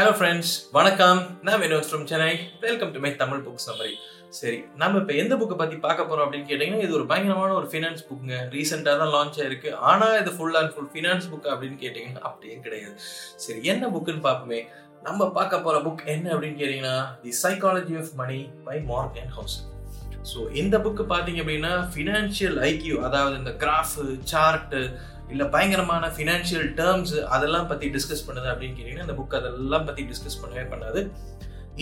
[0.00, 1.18] Hello friends வணக்கம்.
[1.46, 2.28] நான் Vinod from Chennai
[2.62, 3.94] welcome to my Tamil books summary
[4.36, 8.04] சரி நம்ம இப்போ எந்த புக்கை பற்றி பார்க்க போகிறோம் அப்படின்னு கேட்டிங்கன்னா இது ஒரு பயங்கரமான ஒரு ஃபினான்ஸ்
[8.08, 9.70] புக்குங்க ரீசெண்டாக தான் லான்ச் ஆயிருக்கு.
[9.90, 12.94] ஆனால் இது full and full finance book அப்படின்னு கேட்டிங்கன்னா அப்படியே கிடையாது.
[13.44, 14.60] சரி என்ன புக்குன்னு பார்ப்போமே.
[15.08, 19.58] நம்ம பார்க்க போகிற புக் என்ன அப்படின்னு கேட்டிங்கன்னா the psychology of money by Morgan Housel
[20.32, 24.82] so இந்த புக்கு பார்த்தீங்க அப்படின்னா ஃபினான்ஷியல் ஐக்யூ அதாவது இந்த கிராஃபு சார்ட்டு
[25.32, 30.40] இல்லை பயங்கரமான ஃபினான்ஷியல் டேர்ம்ஸ் அதெல்லாம் பற்றி டிஸ்கஸ் பண்ணுது அப்படின்னு கேட்டிங்கன்னா இந்த புக் அதெல்லாம் பற்றி டிஸ்கஸ்
[30.42, 31.02] பண்ணவே பண்ணாது.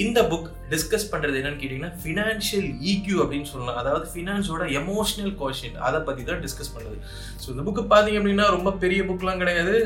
[0.03, 3.79] இந்த புக் டிஸ்கஸ் பண்ணுறது என்னன்னு கேட்டிங்கன்னா ஃபினான்ஷியல் ஈக்யூ அப்படின்னு சொல்லலாம்.
[3.83, 6.99] அதாவது ஃபினான்ஸோட எமோஷனல் கோஷன் அதை பற்றி தான் டிஸ்கஸ் பண்ணுது.
[7.43, 9.77] ஸோ இந்த புக்கு பார்த்தீங்க அப்படின்னா ரொம்ப பெரிய புக்லாம் கிடையாது.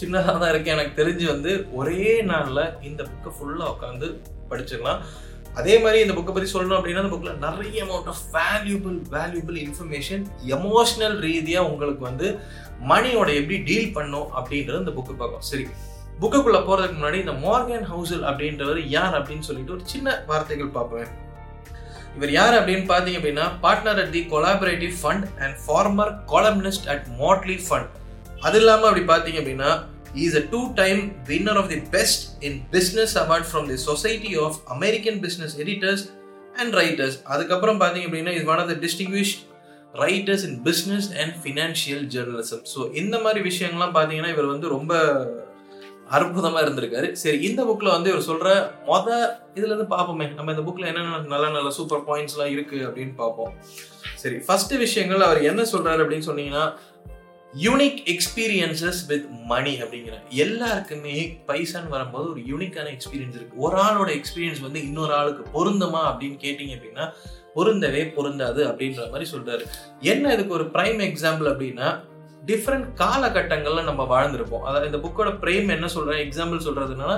[0.00, 4.08] சின்னதாக தான் இருக்குது எனக்கு தெரிஞ்சு வந்து ஒரே நாளில் இந்த புக்கை ஃபுல்லாக உட்காந்து
[4.50, 5.00] படிச்சிடலாம்.
[5.54, 10.22] அதே மாதிரி இந்த புக்கை பற்றி சொல்லணும் அப்படின்னா இந்த புக்கில் நிறைய amount of valuable valuable information
[10.56, 12.28] emotional ரீதியாக உங்களுக்கு வந்து
[12.86, 15.66] மணியோட எப்படி டீல் பண்ணும் அப்படின்றது இந்த புக்கு பார்க்கும் சரி.
[16.20, 21.08] புக்குக்குள்ளே போகிறதுக்கு முன்னாடி இந்த மார்கன் ஹவுசல் அப்படின்றவர் யார் அப்படின்னு சொல்லிட்டு ஒரு சின்ன வார்த்தைகள் பார்ப்பேன்.
[22.16, 27.56] இவர் யார் அப்படின்னு பார்த்தீங்க அப்படின்னா partner at the collaborative fund and former columnist at Motley
[27.66, 27.90] fund
[28.42, 29.70] அது இல்லாமல் அப்படி பார்த்தீங்க அப்படின்னா
[30.24, 34.58] is a two time winner of the best in business award from the society of
[34.76, 36.04] American business editors
[36.62, 39.40] and writers அதுக்கப்புறம் பார்த்தீங்க அப்படின்னா இது one of the distinguished
[40.04, 44.92] writers in business and financial journalism so இந்த மாதிரி விஷயங்கள்லாம் பார்த்தீங்கன்னா இவர் வந்து ரொம்ப
[46.16, 47.08] அற்புதமாக இருந்திருக்காரு.
[47.20, 48.48] சரி இந்த புக்கில் வந்து இவர் சொல்கிற
[48.88, 49.08] மொத
[49.58, 50.26] இதுலேருந்து பார்ப்போமே.
[50.34, 53.52] நம்ம இந்த புக்கில் என்னென்ன நல்ல நல்ல சூப்பர் பாயிண்ட்ஸ்லாம் இருக்குது அப்படின்னு பார்ப்போம்.
[54.22, 56.64] சரி ஃபஸ்ட்டு விஷயங்கள் அவர் என்ன சொல்கிறாரு அப்படின்னு சொன்னீங்கன்னா
[57.54, 63.56] யூனிக் எக்ஸ்பீரியன்சஸ் வித் மணி அப்படிங்கிற எல்லாருக்குமே பைசான்னு வரும்போது ஒரு யூனிக்கான எக்ஸ்பீரியன்ஸ் இருக்கு.
[63.56, 67.12] ஒரு ஆளோட எக்ஸ்பீரியன்ஸ் வந்து இன்னொரு ஆளுக்கு பொருந்துமா அப்படின்னு கேட்டீங்க அப்படின்னா
[67.54, 69.66] பொருந்தவே பொருந்தாது அப்படின்ற மாதிரி சொல்றாரு.
[70.00, 72.00] என்ன இதுக்கு ஒரு பிரைம் எக்ஸாம்பிள் அப்படின்னா
[72.48, 74.64] டிஃப்ரெண்ட் காலகட்டங்களில் நம்ம வாழ்ந்திருப்போம்.
[74.68, 77.12] அதாவது இந்த புக்கோட பிரேம் என்ன சொல்கிறேன் எக்ஸாம்பிள் சொல்கிறதுனால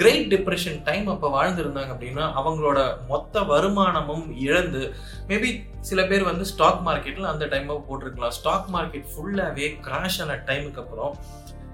[0.00, 2.78] கிரேட் டிப்ரெஷன் டைம் அப்போ வாழ்ந்திருந்தாங்க அப்படின்னா அவங்களோட
[3.10, 4.82] மொத்த வருமானமும் இழந்து
[5.30, 5.50] மேபி
[5.90, 8.34] சில பேர் வந்து ஸ்டாக் மார்க்கெட்டில் அந்த டைமாக போட்டிருக்கலாம்.
[8.38, 11.14] ஸ்டாக் மார்க்கெட் ஃபுல்லாகவே கிராஷ் ஆன டைமுக்கு அப்புறம்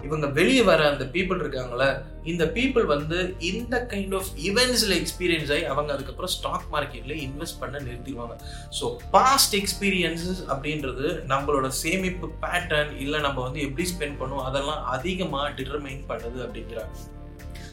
[0.06, 1.82] இவங்க வெளியே வர அந்த பீப்புள் இருக்காங்கள
[2.30, 3.18] இந்த பீப்புள் வந்து
[3.50, 8.34] இந்த கைண்ட் ஆஃப் இவெண்ட்ஸ்ல எக்ஸ்பீரியன்ஸ் ஆகி அவங்க அதுக்கப்புறம் ஸ்டாக் மார்க்கெட்ல இன்வெஸ்ட் பண்ண நிறுத்திடுவாங்க.
[8.78, 8.86] ஸோ
[9.16, 16.02] பாஸ்ட் எக்ஸ்பீரியன்ஸஸ் அப்படின்றது நம்மளோட சேமிப்பு பேட்டர்ன் இல்லை நம்ம வந்து எப்படி ஸ்பெண்ட் பண்ணுவோம் அதெல்லாம் அதிகமாக டிட்டர்மைன்
[16.10, 16.94] பண்ணுது அப்படிங்கிறாங்க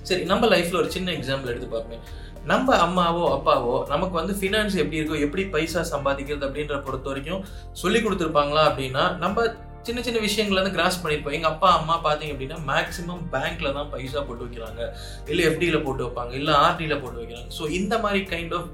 [0.09, 1.97] சரி நம்ம லைஃப்ல ஒரு சின்ன எக்ஸாம்பிள் எடுத்து பாருங்க.
[2.51, 7.45] நம்ம அம்மாவோ அப்பாவோ நமக்கு வந்து ஃபினான்ஸ் எப்படி இருக்கோ எப்படி பைசா சம்பாதிக்கிறது அப்படின்ற பொறுத்த வரைக்கும்
[7.81, 9.45] சொல்லி கொடுத்துருப்பாங்களா அப்படின்னா நம்ம
[9.87, 14.21] சின்ன சின்ன விஷயங்கள்ல இருந்து கிராஸ் பண்ணியிருப்போம் எங்க அப்பா அம்மா பாத்தீங்க அப்படின்னா மேக்சிமம் பேங்க்ல தான் பைசா
[14.27, 14.81] போட்டு வைக்கிறாங்க.
[15.31, 17.49] இல்ல எஃப்டில போட்டு வைப்பாங்க இல்ல ஆர்டில போட்டு வைக்கிறாங்க.
[17.57, 18.69] ஸோ இந்த மாதிரி கைண்ட் ஆஃப்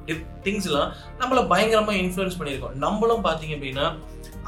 [0.47, 2.77] திங்ஸ் எல்லாம் நம்மள பயங்கரமா இன்ஃபுளுன்ஸ் பண்ணியிருக்கோம்.
[2.85, 3.87] நம்மளும் பாத்தீங்க அப்படின்னா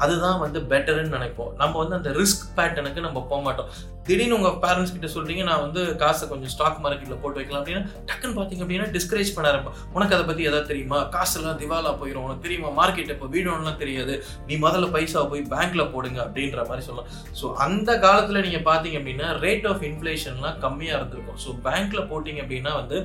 [0.04, 1.52] அதுதான் வந்து பெட்டர்னு நினைப்போம்.
[1.62, 3.70] நம்ம வந்து அந்த ரிஸ்க் பேட்டர்னுக்கு நம்ம போக மாட்டோம்.
[4.06, 8.36] திடீர்னு உங்கள் பேரண்ட்ஸ் கிட்ட சொல்றீங்க நான் வந்து காசை கொஞ்சம் ஸ்டாக் மார்க்கெட்டில் போட்டு வைக்கலாம் அப்படின்னா டக்குன்னு
[8.38, 10.98] பார்த்தீங்க அப்படின்னா டிஸ்கரேஜ் பண்ண ஆரம்பிப்போம் உனக்கு அதை பற்றி எதாவது தெரியுமா?
[11.14, 12.70] காசெல்லாம் திவாலா போயிடும் உனக்கு தெரியுமா?
[12.80, 14.14] மார்க்கெட் இப்போ வீடுலாம் தெரியாது.
[14.48, 17.10] நீ முதல்ல பைசா போய் பேங்க்ல போடுங்க அப்படின்ற மாதிரி சொல்லலாம்
[17.40, 21.40] ஸோ அந்த காலத்தில் நீங்க பார்த்தீங்க அப்படின்னா ரேட் ஆஃப் இன்ஃப்ளேஷன்லாம் கம்மியாக இருந்திருக்கும்.
[21.44, 22.98] ஸோ பேங்க்ல போட்டிங்க அப்படின்னா வந்து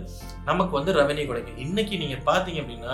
[0.49, 1.57] நமக்கு வந்து ரெவன்யூ கிடைக்கும்.
[1.67, 2.93] இன்னைக்கு நீங்க பார்த்தீங்க அப்படின்னா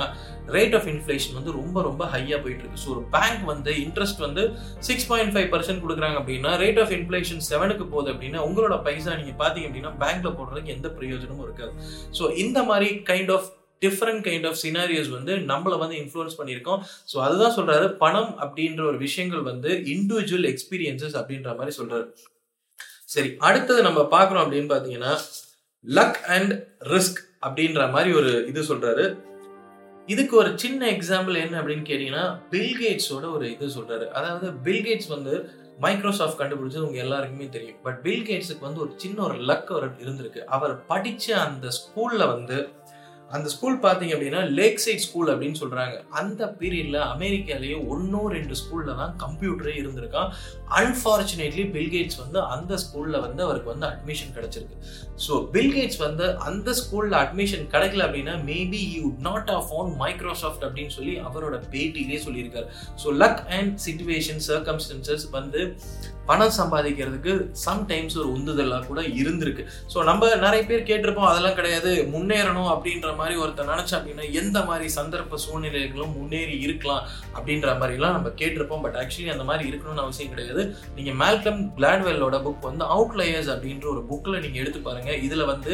[0.56, 4.44] ரேட் ஆஃப் இன்ஃப்ளேஷன் வந்து ரொம்ப ரொம்ப ஹையா போயிட்டு இருக்கு ஸோ ஒரு பேங்க் வந்து இன்ட்ரெஸ்ட் வந்து
[4.90, 9.36] சிக்ஸ் பாயிண்ட் ஃபைவ் பர்சன்ட் கொடுக்குறாங்க அப்படின்னா ரேட் ஆஃப் இன்ஃப்ளேஷன் செவனுக்கு போகுது அப்படின்னா உங்களோட பைசா நீங்க
[9.44, 11.74] பாத்தீங்க அப்படின்னா பேங்க்ல போடுறதுக்கு எந்த பிரயோஜனமும் இருக்காது.
[12.20, 13.50] ஸோ இந்த மாதிரி kind of
[13.82, 16.82] different kind of scenarios வந்து நம்மளை வந்து இன்ஃப்ளூயன்ஸ் பண்ணியிருக்கோம்.
[17.12, 17.88] ஸோ அதுதான் சொல்றாரு.
[18.04, 22.08] பணம் அப்படின்ற ஒரு விஷயங்கள் வந்து இண்டிவிஜுவல் எக்ஸ்பீரியன்சஸ் அப்படின்ற மாதிரி சொல்றாரு.
[23.14, 25.14] சரி அடுத்தது நம்ம பார்க்குறோம் அப்படின்னு பார்த்தீங்கன்னா
[25.86, 26.54] லக் அண்ட்
[26.94, 29.06] ரிஸ்க் அப்படின்ற மாதிரி ஒரு இது சொல்றாரு.
[30.14, 34.08] இதுக்கு ஒரு சின்ன எக்ஸாம்பிள் என்ன அப்படின்னு கேட்டீங்கன்னா பில்கேட்ஸோட ஒரு இது சொல்றாரு.
[34.18, 35.34] அதாவது பில்கேட்ஸ் வந்து
[35.80, 37.82] மைக்ரோசாஃப்ட் கண்டுபிடிச்சது உங்க எல்லாருக்குமே தெரியும்.
[37.84, 40.38] பட் பில் கேட்ஸுக்கு வந்து ஒரு சின்ன ஒரு லக் அவர் இருந்திருக்கு.
[40.38, 42.70] அவர் படிச்ச அந்த ஸ்கூல்ல வந்து
[43.32, 49.00] அந்த ஸ்கூல் பார்த்தீங்க அப்படின்னா லேக் சைட் ஸ்கூல் அப்படின்னு சொல்கிறாங்க அந்த பீரியடில் அமெரிக்காலேயே ஒன்றோ ரெண்டு ஸ்கூலில்
[49.00, 50.30] தான் கம்ப்யூட்டரே இருந்திருக்கான்
[50.80, 54.78] அன்ஃபார்ச்சுனேட்லி பில்கேட்ஸ் வந்து அந்த ஸ்கூலில் வந்து அவருக்கு வந்து அட்மிஷன் கிடச்சிருக்கு.
[55.26, 60.96] ஸோ பில்கேட்ஸ் வந்து அந்த ஸ்கூலில் அட்மிஷன் கிடைக்கல அப்படின்னா maybe you not of on Microsoft அப்படின்னு
[60.98, 62.70] சொல்லி அவரோட பேட்டியிலே சொல்லியிருக்காரு.
[63.04, 65.64] So luck and situation circumstances வந்து
[66.30, 67.34] பணம் சம்பாதிக்கிறதுக்கு
[67.66, 69.64] சம்டைம்ஸ் ஒரு உந்துதலாக கூட இருந்திருக்கு.
[69.94, 74.88] ஸோ நம்ம நிறைய பேர் கேட்டிருப்போம் அதெல்லாம் கிடையாது முன்னேறணும் அப்படின்ற மாதிரி ஒருத்தர் நினச்சா அப்படின்னா எந்த மாதிரி
[74.98, 77.04] சந்தர்ப்ப சூழ்நிலைகளும் முன்னேறி இருக்கலாம்
[77.38, 78.84] அப்படின்ற மாதிரிலாம் நம்ம கேட்டிருப்போம்.
[78.86, 80.64] பட் ஆக்சுவலி அந்த மாதிரி இருக்கணும்னு அவசியம் கிடையாது.
[80.98, 85.74] நீங்கள் மேல்கம் கிளாட்வெல்லோட புக் வந்து அவுட்லயர்ஸ் அப்படின்ற ஒரு புக்கில் நீங்கள் எடுத்து பாருங்கள் இதில் வந்து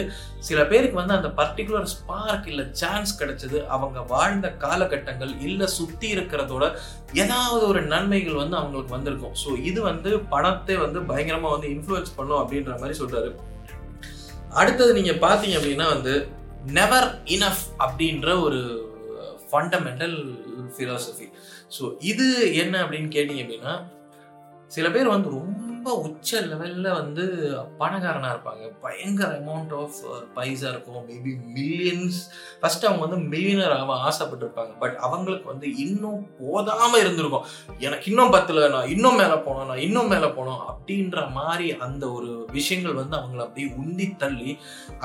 [0.49, 3.57] சில பேருக்கு வந்து அந்த பர்டிகுலர் ஸ்பார்க் இல்லை சான்ஸ் கிடைச்சது.
[3.75, 6.65] அவங்க வாழ்ந்த காலகட்டங்கள் இல்லை சுற்றி இருக்கிறதோட
[7.23, 9.35] ஏதாவது ஒரு நன்மைகள் வந்து அவங்களுக்கு வந்திருக்கும்.
[9.43, 10.11] ஸோ இது வந்து
[10.41, 13.29] பணத்தை வந்து பயங்கரமா வந்து இன்ஃப்ளூயன்ஸ் பண்ணும் அப்படின்ற மாதிரி சொல்றாரு.
[14.59, 16.13] அடுத்தது நீங்க பாத்தீங்க அப்படின்னா வந்து
[16.77, 18.59] நெவர் இனஃப் அப்படின்ற ஒரு
[19.49, 20.17] ஃபண்டமெண்டல்
[20.75, 21.25] ஃபிலாசபி
[21.75, 23.73] ஸோ இது என்ன அப்படின்னு கேட்டீங்க அப்படின்னா
[24.67, 27.23] சில பேர் வந்து ரொம்ப ரொம்ப உச்ச லெவலில் வந்து
[27.79, 28.63] பணக்காரனாக இருப்பாங்க.
[28.83, 29.95] பயங்கர அமௌண்ட் ஆஃப்
[30.35, 30.99] பைசா இருக்கும்.
[31.07, 32.17] மேபி மில்லியன்ஸ்
[32.59, 34.73] ஃபர்ஸ்ட் அவங்க வந்து மில்லியனர் ஆக ஆசைப்பட்டிருப்பாங்க.
[34.81, 37.47] பட் அவங்களுக்கு வந்து இன்னும் போதாமல் இருந்திருக்கும்.
[37.85, 42.29] எனக்கு இன்னும் பத்தில் நான் இன்னும் மேலே போனோம் நான் இன்னும் மேலே போனோம் அப்படின்ற மாதிரி அந்த ஒரு
[42.57, 44.53] விஷயங்கள் வந்து அவங்கள அப்படியே உந்தி தள்ளி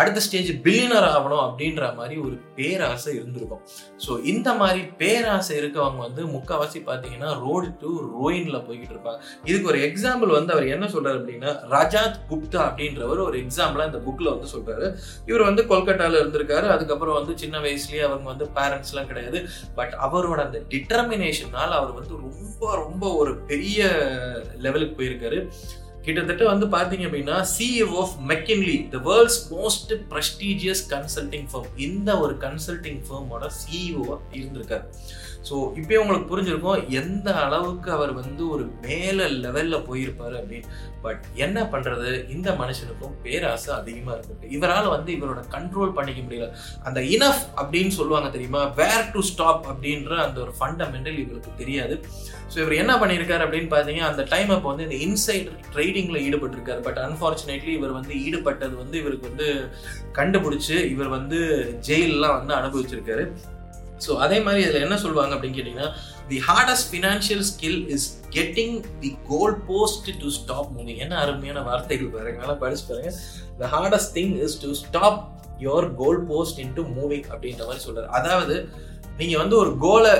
[0.03, 3.65] அடுத்த ஸ்டேஜ் பில்லியனர் ஆகணும் அப்படின்ற மாதிரி ஒரு பேராசை இருந்திருக்கும்.
[4.07, 9.21] ஸோ இந்த மாதிரி பேராசை இருக்கவங்க வந்து முக்கால்வாசி பார்த்தீங்கன்னா ரோடு டு ரோயினில் போய்கிட்டு இருப்பாங்க.
[9.49, 14.39] இதுக்கு ஒரு எக்ஸாம்பிள் வந்து அவர் என்ன சொல்றாரு அப்படின்னா ரஜாத் குப்தா அப்படின்றவர் ஒரு எக்ஸாம்பிளா இந்த புக்ல
[14.39, 14.97] வந்து சொல்றாரு.
[15.27, 16.69] இவர் வந்து கொல்கட்டால இருந்திருக்காரு.
[16.69, 19.49] அதுக்கப்புறம் வந்து சின்ன வயசுலயே அவங்க வந்து பேரண்ட்ஸ் எல்லாம் கிடையாது.
[19.75, 23.91] பட் அவரோட அந்த டிட்டர்மினேஷனால் அவர் வந்து ரொம்ப ரொம்ப ஒரு பெரிய
[24.59, 25.53] லெவலுக்கு போயிருக்காரு.
[26.03, 32.35] கிட்டத்தட்ட வந்து பார்த்தீங்க அப்படின்னா CEO of McKinsey the world's most prestigious consulting firm இந்த ஒரு
[32.35, 34.85] கன்சல்டிங் ஃபர்மோட சிஇஓ இருந்திருக்காரு.
[35.49, 40.71] ஸோ இப்போயே உங்களுக்கு புரிஞ்சிருக்கும் எந்த அளவுக்கு அவர் வந்து ஒரு மேலே லெவலில் போயிருப்பார் அப்படின்னு.
[41.05, 44.51] பட் என்ன பண்ணுறது இந்த மனுஷனுக்கும் பேராசை அதிகமாக இருக்கு.
[44.57, 46.49] இவரால் வந்து இவரோட கண்ட்ரோல் பண்ணிக்க முடியல.
[46.89, 48.63] அந்த இனஃப் அப்படின்னு சொல்லுவாங்க தெரியுமா?
[48.81, 51.97] வேர் டு ஸ்டாப் அப்படின்ற அந்த ஒரு ஃபண்டமெண்டல் இவருக்கு தெரியாது.
[52.53, 56.83] ஸோ இவர் என்ன பண்ணியிருக்காரு அப்படின்னு பார்த்தீங்க அந்த டைம் அப்போ வந்து இந்த இன்சைட் ட்ரேடிங்கில் ஈடுபட்டிருக்காரு.
[56.89, 59.49] பட் அன்ஃபார்ச்சுனேட்லி இவர் வந்து ஈடுபட்டது வந்து இவருக்கு வந்து
[60.21, 61.41] கண்டுபிடிச்சு இவர் வந்து
[61.89, 63.27] ஜெயிலெலாம் வந்து அனுபவிச்சிருக்காரு.
[64.05, 65.89] ஸோ அதே மாதிரி இதில் என்ன சொல்லுவாங்க அப்படின்னு கேட்டிங்கன்னா
[66.31, 68.07] the hardest financial skill is
[68.37, 73.13] getting the goal post to stop moving என்ன அருமையான வார்த்தைகள் பாருங்க நல்லா படிச்சு பாருங்க.
[73.61, 75.21] The hardest thing is to stop
[75.67, 78.11] your goal post in to moving அப்படின்ற மாதிரி சொல்றாரு.
[78.19, 78.57] அதாவது
[79.21, 80.15] நீங்கள் வந்து ஒரு கோலை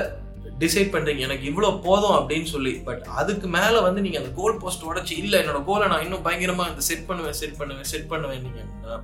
[0.63, 4.87] டிசைட் பண்ணுறீங்க எனக்கு இவ்வளோ போதும் அப்படின்னு சொல்லி பட் அதுக்கு மேலே வந்து நீங்கள் அந்த கோல் போஸ்ட்
[4.89, 9.03] உடச்சி இல்லை என்னோட கோலை நான் இன்னும் பயங்கரமாக இந்த செட் பண்ணுவேன் செட் பண்ணுவேன் செட் பண்ணுவேன் நீங்கள்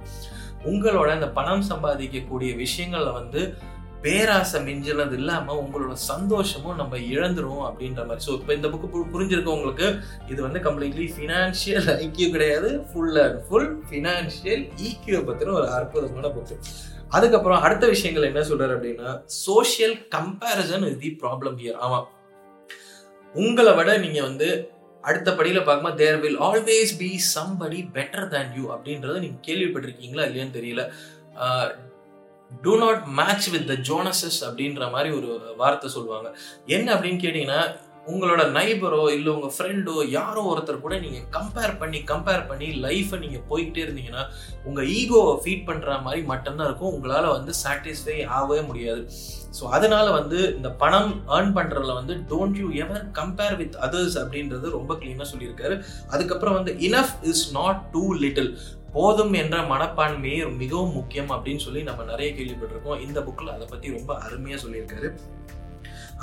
[0.72, 3.42] உங்களோட இந்த பணம் சம்பாதிக்கக்கூடிய விஷயங்களில் வந்து
[4.04, 8.24] பேராசை மிஞ்சினது இல்லாமல் உங்களோட சந்தோஷமும் நம்ம இழந்துரும் அப்படின்ற மாதிரி.
[8.28, 9.88] ஸோ இப்போ இந்த புக்கு புரிஞ்சிருக்கவங்களுக்கு
[10.32, 12.72] இது வந்து கம்ப்ளீட்லி ஃபினான்ஷியல் ஐக்கியூ கிடையாது.
[12.90, 16.58] Full and full financial EQ பற்றின ஒரு அற்புதமான புக்கு
[17.18, 19.10] அதுக்கப்புறம் அடுத்த விஷயங்கள் என்ன சொல்றாரு அப்படின்னா
[19.46, 22.00] social comparison is the problem here ஆமா.
[23.36, 24.48] உங்களை விட நீங்க வந்து
[25.04, 30.58] அடுத்த படியில பார்க்கும்போது there will always be somebody better than you அப்படின்றத நீங்க கேள்விப்பட்டிருக்கீங்களா இல்லையான்னு
[30.60, 30.84] தெரியல.
[32.66, 35.32] Do not match with the Joneses அப்படின்ற மாதிரி ஒரு
[35.64, 36.30] வார்த்தை சொல்லுவாங்க.
[36.76, 37.64] என்ன அப்படின்னு கேட்டீங்கன்னா
[38.12, 43.46] உங்களோட நைபரோ இல்லை உங்கள் ஃப்ரெண்டோ யாரோ ஒருத்தர் கூட நீங்கள் கம்பேர் பண்ணி கம்பேர் பண்ணி லைஃப்பை நீங்கள்
[43.52, 44.24] போய்கிட்டே இருந்தீங்கன்னா
[44.70, 46.94] உங்கள் ஈகோவை ஃபீட் பண்ணுற மாதிரி மட்டும்தான் இருக்கும்.
[46.96, 49.04] உங்களால் வந்து சாட்டிஸ்ஃபை ஆகவே முடியாது.
[49.60, 54.76] ஸோ அதனால் வந்து இந்த பணம் ஏர்ன் பண்ணுறதுல வந்து don't you ever compare with others அப்படின்றது
[54.78, 55.78] ரொம்ப க்ளீனாக சொல்லியிருக்காரு.
[56.16, 58.54] அதுக்கப்புறம் வந்து enough is not too little
[58.96, 63.02] போதும் என்ற மனப்பான்மையே மிகவும் முக்கியம் அப்படின்னு சொல்லி நம்ம நிறைய கேள்விப்பட்டிருக்கோம்.
[63.08, 65.10] இந்த புக்கில் அதை பற்றி ரொம்ப அருமையாக சொல்லியிருக்காரு.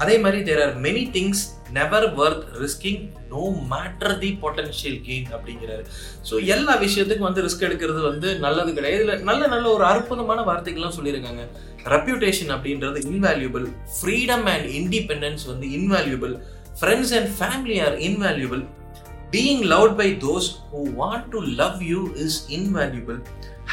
[0.02, 1.42] அதே மாதிரி there are many things
[1.78, 3.02] never worth risking
[3.32, 5.84] no matter the potential gain அப்படிங்கிறாரு.
[6.28, 9.02] ஸோ எல்லா விஷயத்துக்கும் வந்து ரிஸ்க் எடுக்கிறது வந்து நல்லது கிடையாது.
[9.04, 11.44] இல்லை நல்ல நல்ல ஒரு அற்புதமான வார்த்தைகள்லாம் சொல்லியிருக்காங்க.
[11.94, 16.34] ரெப்யூட்டேஷன் அப்படின்றது இன்வேல்யூபிள் ஃப்ரீடம் அண்ட் இண்டிபெண்டன்ஸ் வந்து invaluable
[16.80, 18.62] friends and family are invaluable
[19.34, 23.18] being loved by those who want to love you is invaluable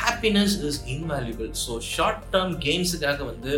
[0.04, 3.54] happiness is invaluable so short term கேம்ஸுக்காக வந்து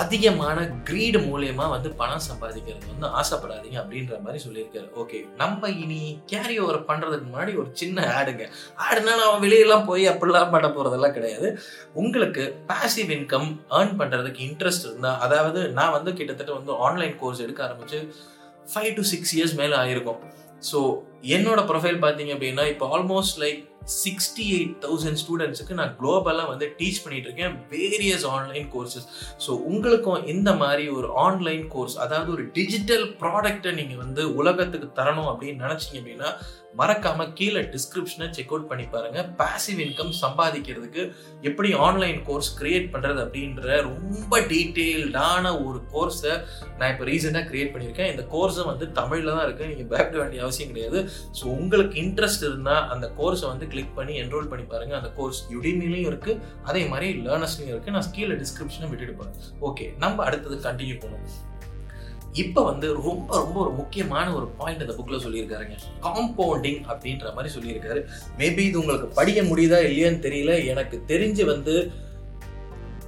[0.00, 4.88] அதிகமான கிரீடு மூலயமா வந்து பணம் சம்பாதிக்கிறது வந்து ஆசைப்படாதீங்க அப்படின்ற மாதிரி சொல்லியிருக்காரு.
[5.02, 6.00] ஓகே நம்ம இனி
[6.32, 8.44] கேரி ஓவர் பண்ணுறதுக்கு முன்னாடி ஒரு சின்ன ஆடுங்க
[8.86, 11.48] ஆடுனா நம்ம வெளியெல்லாம் போய் அப்படிலாம் பண்ண போகிறதெல்லாம் கிடையாது.
[12.02, 13.48] உங்களுக்கு பாசிவ் இன்கம்
[13.78, 18.00] ஏர்ன் பண்ணுறதுக்கு இன்ட்ரெஸ்ட் இருந்தால் அதாவது நான் வந்து கிட்டத்தட்ட வந்து ஆன்லைன் கோர்ஸ் எடுக்க ஆரம்பிச்சு
[18.72, 20.20] ஃபைவ் டு சிக்ஸ் இயர்ஸ் மேலே ஆயிருக்கும்.
[20.70, 20.78] ஸோ
[21.36, 23.60] என்னோட ப்ரொஃபைல் பார்த்தீங்க அப்படின்னா இப்போ almost like
[24.02, 29.08] sixty eight thousand ஸ்டூடெண்ட்ஸுக்கு நான் குளோபலாக வந்து டீச் பண்ணிட்டு இருக்கேன் வேரியஸ் ஆன்லைன் கோர்சஸ்
[29.46, 35.32] ஸோ உங்களுக்கும் இந்த மாதிரி ஒரு ஆன்லைன் கோர்ஸ் அதாவது ஒரு டிஜிட்டல் ப்ராடக்டை நீங்கள் வந்து உலகத்துக்கு தரணும்
[35.32, 36.30] அப்படின்னு நினச்சிங்க அப்படின்னா
[36.80, 39.18] மறக்காம கீழே டிஸ்கிரிப்ஷனை செக் அவுட் பண்ணி பாருங்க.
[39.38, 41.02] பாசிவ் இன்கம் சம்பாதிக்கிறதுக்கு
[41.48, 46.34] எப்படி ஆன்லைன் கோர்ஸ் கிரியேட் பண்றது அப்படின்ற ரொம்ப டீட்டெயில்டான ஒரு கோர்ஸை
[46.78, 48.10] நான் இப்போ ரீசெண்டாக கிரியேட் பண்ணியிருக்கேன்.
[48.12, 49.70] இந்த கோர்ஸை வந்து தமிழில் தான் இருக்கு.
[49.70, 51.00] நீங்கள் பயப்பட வேண்டிய அவசியம் கிடையாது.
[51.38, 54.94] ஸோ உங்களுக்கு இன்ட்ரெஸ்ட் இருந்தால் அந்த கோர்ஸை வந்து கிளிக் பண்ணி என்ரோல் பண்ணி பாருங்க.
[55.00, 56.34] அந்த கோர்ஸ் யுடிமிலையும் இருக்கு.
[56.70, 57.94] அதே மாதிரி லேர்னர்ஸ்லையும் இருக்கு.
[57.96, 59.36] நான் கீழே டிஸ்கிரிப்ஷனை விட்டுட்டு போறேன்.
[59.68, 61.36] ஓகே நம்ம அடுத்தது கண்டினியூ பண்ணுவோம்
[62.40, 65.76] இப்போ வந்து ரொம்ப ரொம்ப ஒரு முக்கியமான ஒரு பாயிண்ட் அந்த புக்கில் சொல்லியிருக்காருங்க.
[66.06, 68.00] காம்பவுண்டிங் அப்படின்ற மாதிரி சொல்லியிருக்காரு.
[68.40, 70.54] மேபி இது உங்களுக்கு படிக்க முடியுதா இல்லையான்னு தெரியல.
[70.72, 71.74] எனக்கு தெரிஞ்சு வந்து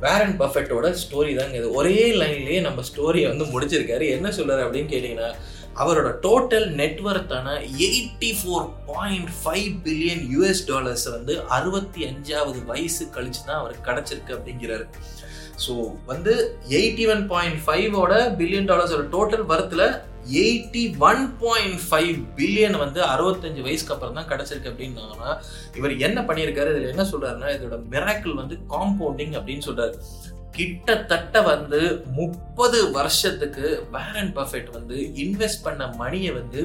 [0.04, 1.68] வேரன் பஃபெட்டோட ஸ்டோரி தாங்க இது.
[1.80, 4.06] ஒரே லைன்லயே நம்ம ஸ்டோரியை வந்து முடிச்சிருக்காரு.
[4.16, 5.30] என்ன சொல்றாரு அப்படின்னு கேட்டீங்கன்னா
[5.82, 7.48] அவரோட total நெட்ஒர்த்தான
[7.86, 14.36] eighty four point five billion US dollars வந்து அறுபத்தி அஞ்சாவது வயசு கழிச்சு தான் அவருக்கு கிடைச்சிருக்கு
[14.36, 14.86] அப்படிங்கிறாரு.
[15.64, 15.72] ஸோ
[16.06, 16.32] வந்து
[16.78, 19.86] எயிட்டி ஒன் பாயிண்ட் ஃபைவோட பில்லியன் டாலர்ஸோட total வரத்தில்
[20.42, 25.30] eighty one point five billion வந்து அறுபத்தஞ்சு வயசுக்கு அப்புறம் தான் கிடச்சிருக்கு அப்படின்னாங்கன்னா
[25.78, 26.72] இவர் என்ன பண்ணியிருக்காரு?
[26.74, 29.94] இதில் என்ன சொல்கிறாருன்னா இதோட மிராக்கிள் வந்து காம்பவுண்டிங் அப்படின்னு சொல்கிறாரு
[30.50, 31.80] கிட்டத்தட்ட வந்து
[32.12, 36.62] முப்பது வருஷத்துக்கு வேரன் பர்ஃபெக்ட் வந்து இன்வெஸ்ட் பண்ண மணியை வந்து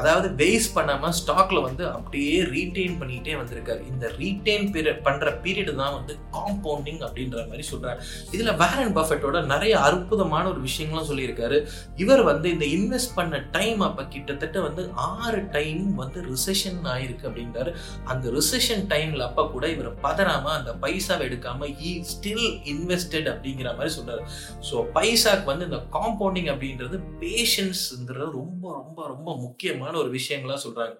[0.00, 3.80] அதாவது வேஸ்ட் பண்ணாமல் ஸ்டாக்ல வந்து அப்படியே ரீட்டைன் பண்ணிகிட்டே வந்திருக்காரு.
[3.92, 7.98] இந்த ரீட்டைன் பீரியட் பண்ணுற பீரியட் தான் வந்து காம்பவுண்டிங் அப்படின்ற மாதிரி சொல்கிறார்
[8.34, 11.58] இதில் வேரன் பஃபெட்டோட நிறைய அற்புதமான ஒரு விஷயங்களும் சொல்லியிருக்காரு.
[12.04, 17.72] இவர் வந்து இந்த இன்வெஸ்ட் பண்ண டைம் அப்போ கிட்டத்தட்ட வந்து ஆறு டைம் வந்து ரிசெஷன் ஆயிருக்கு அப்படின்றாரு.
[18.12, 23.94] அந்த ரிசெஷன் டைம்ல அப்போ கூட இவர் பதறாமல் அந்த பைசாவை எடுக்காமல் ஈ ஸ்டில் இன்வெஸ்டட் அப்படிங்கிற மாதிரி
[23.98, 24.24] சொல்கிறார்
[24.70, 30.98] ஸோ பைசாக்கு வந்து இந்த காம்பவுண்டிங் அப்படின்றது பேஷன்ஸ்ங்கிறது ரொம்ப ரொம்ப ரொம்ப முக்கியம் முக்கியமான ஒரு விஷயங்களா சொல்றாங்க.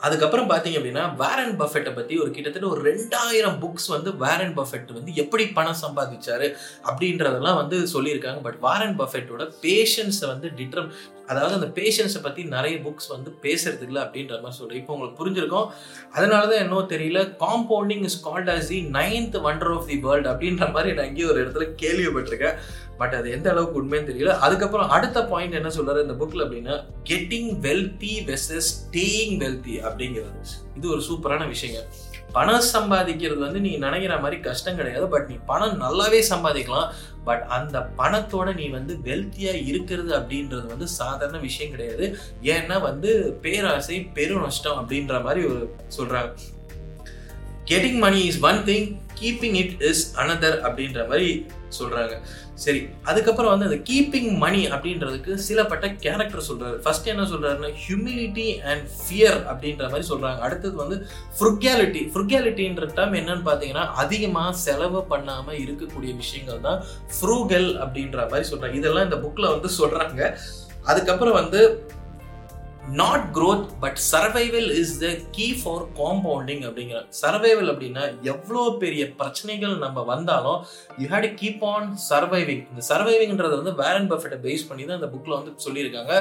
[0.00, 5.14] அதுக்கப்புறம் பாத்தீங்க அப்படின்னா வேரன் பஃபெட்டை பத்தி ஒரு கிட்டத்தட்ட ஒரு ரெண்டாயிரம் புக்ஸ் வந்து வேரன் பஃபெட் வந்து
[5.14, 6.54] எப்படி பணம் சம்பாதிச்சாரு
[6.84, 8.42] அப்படின்றதெல்லாம் வந்து சொல்லியிருக்காங்க.
[8.42, 10.90] பட் வாரன் பஃபெட்டோட பேஷன்ஸை வந்து டிட்ரம்
[11.26, 14.80] அதாவது அந்த பேஷன்ஸை பத்தி நிறைய புக்ஸ் வந்து பேசுறது இல்லை அப்படின்ற மாதிரி சொல்றேன்.
[14.80, 15.68] இப்போ உங்களுக்கு புரிஞ்சிருக்கும்.
[16.14, 20.94] அதனாலதான் என்னோ தெரியல compounding is called as the ninth wonder of the world அப்படின்ற மாதிரி
[20.94, 22.58] நான் எங்கேயும் ஒரு இடத்துல கேள்விப்பட்டிருக்கேன்.
[22.98, 24.38] பட் அது எந்த அளவுக்கு உண்மைன்னு தெரியல.
[24.46, 30.40] அதுக்கப்புறம் அடுத்த பாயிண்ட் என்ன சொல்றாரு இந்த புக்ல அப்படின்னா getting wealthy versus staying wealthy அப்படிங்கிறது.
[30.76, 31.82] இது ஒரு சூப்பரான விஷயங்க.
[32.32, 35.08] பணம் சம்பாதிக்கிறது வந்து நீ நினைக்கிற மாதிரி கஷ்டம் கிடையாது.
[35.08, 36.88] பட் நீ பணம் நல்லாவே சம்பாதிக்கலாம்.
[37.24, 42.16] பட் அந்த பணத்தோட நீ வந்து வெல்த்தியா இருக்கிறது அப்படின்றது வந்து சாதாரண விஷயம் கிடையாது.
[42.42, 46.30] ஏன்னா வந்து பேராசை பெரு நஷ்டம் அப்படின்ற மாதிரி ஒரு சொல்றாங்க.
[47.64, 51.46] Getting money is one thing keeping it is another அப்படின்ற மாதிரி
[51.78, 52.14] சொல்றாங்க.
[52.64, 56.76] சரி அதுக்கப்புறம் வந்து அந்த கீப்பிங் மணி அப்படின்றதுக்கு சிலப்பட்ட கேரக்டர் சொல்றாரு.
[56.84, 60.40] ஃபர்ஸ்ட் என்ன சொல்றாருன்னா ஹியூமிலிட்டி அண்ட் ஃபியர் அப்படின்ற மாதிரி சொல்றாங்க.
[60.46, 60.96] அடுத்தது வந்து
[61.38, 66.80] ஃப்ருக்யாலிட்டி ஃப்ருக்யாலிட்டின்ற டேர்ம் என்னன்னு பார்த்தீங்கன்னா அதிகமாக செலவு பண்ணாம இருக்கக்கூடிய விஷயங்கள் தான்
[67.18, 68.78] ஃப்ரூகல் அப்படின்ற மாதிரி சொல்றாங்க.
[68.80, 70.22] இதெல்லாம் இந்த புக்ல வந்து சொல்றாங்க.
[70.90, 71.60] அதுக்கப்புறம் வந்து
[72.96, 79.74] not growth but survival is the key for compounding அப்படிங்கிற சர்வைவல் அப்படின்னா எவ்வளோ பெரிய பிரச்சனைகள்
[79.78, 80.60] நம்ம வந்தாலும்
[80.98, 85.38] you had keep on surviving இந்த சர்வைவிங்ன்றது வந்து வேரன் பஃபெட்டை பேஸ் பண்ணி தான் இந்த புக்கில்
[85.38, 86.14] வந்து சொல்லியிருக்காங்க.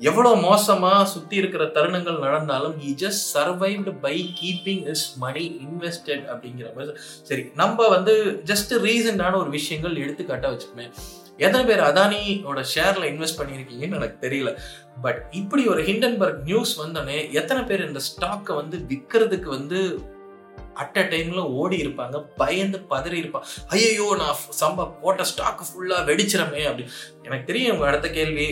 [0.00, 6.74] எவ்வளோ மோசமாக சுற்றி இருக்கிற தருணங்கள் நடந்தாலும் he just survived by keeping his money invested அப்படிங்கிற
[6.76, 6.98] மாதிரி.
[7.22, 10.88] சரி நம்ம வந்து ஜஸ்ட் ரீசெண்டான ஒரு விஷயங்கள் எடுத்துக்காட்டாக வச்சுக்கோமே.
[11.44, 14.50] எத்தனை பேர் அதானியோட ஷேர்ல இன்வெஸ்ட் பண்ணியிருக்கீங்கன்னு எனக்கு தெரியல.
[15.04, 19.80] பட் இப்படி ஒரு ஹிண்டன்பர்க் நியூஸ் வந்தோடனே எத்தனை பேர் இந்த ஸ்டாக்கை வந்து விற்கிறதுக்கு வந்து
[20.82, 26.62] அட் அ டைம்ல ஓடி இருப்பாங்க பயந்து பதறி இருப்பாங்க ஐயோ நான் சம்ப போட்ட ஸ்டாக் ஃபுல்லா வெடிச்சிடமே
[26.68, 26.94] அப்படின்னு.
[27.26, 28.48] எனக்கு தெரியும் உங்க அடுத்த கேள்வி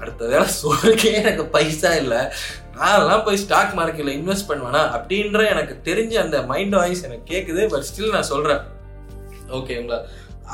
[0.00, 2.20] அடுத்த வேலை சொல்லிக்கே எனக்கு பைசா இல்லை.
[2.76, 4.82] நான்லாம் போய் ஸ்டாக் மார்க்கெட்ல இன்வெஸ்ட் பண்ணுவேனா?
[4.96, 8.62] அப்படின்ற எனக்கு தெரிஞ்ச அந்த மைண்ட் வாய்ஸ் எனக்கு கேட்குது பட் ஸ்டில் நான் சொல்றேன்.
[9.58, 9.98] ஓகேங்களா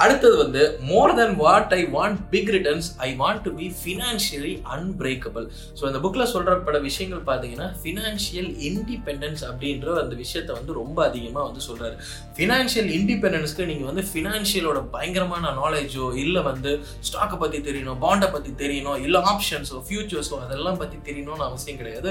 [0.02, 5.44] அடுத்தது வந்து more than what I want big returns I want to be financially unbreakable
[5.78, 11.44] so இந்த புக்கில் சொல்கிற பல விஷயங்கள் பார்த்தீங்கன்னா ஃபினான்ஷியல் இண்டிபெண்டன்ஸ் அப்படின்ற அந்த விஷயத்த வந்து ரொம்ப அதிகமாக
[11.48, 11.96] வந்து சொல்கிறாரு
[12.38, 16.72] ஃபினான்ஷியல் இண்டிபெண்டன்ஸ்க்கு நீங்கள் வந்து ஃபினான்ஷியலோட பயங்கரமான நாலேஜோ இல்லை வந்து
[17.08, 22.10] ஸ்டாக்கை பற்றி தெரியணும் பாண்டை பற்றி தெரியணும் இல்லை ஆப்ஷன்ஸோ ஃபியூச்சர்ஸோ அதெல்லாம் பற்றி தெரியணும்னு அவசியம் கிடையாது.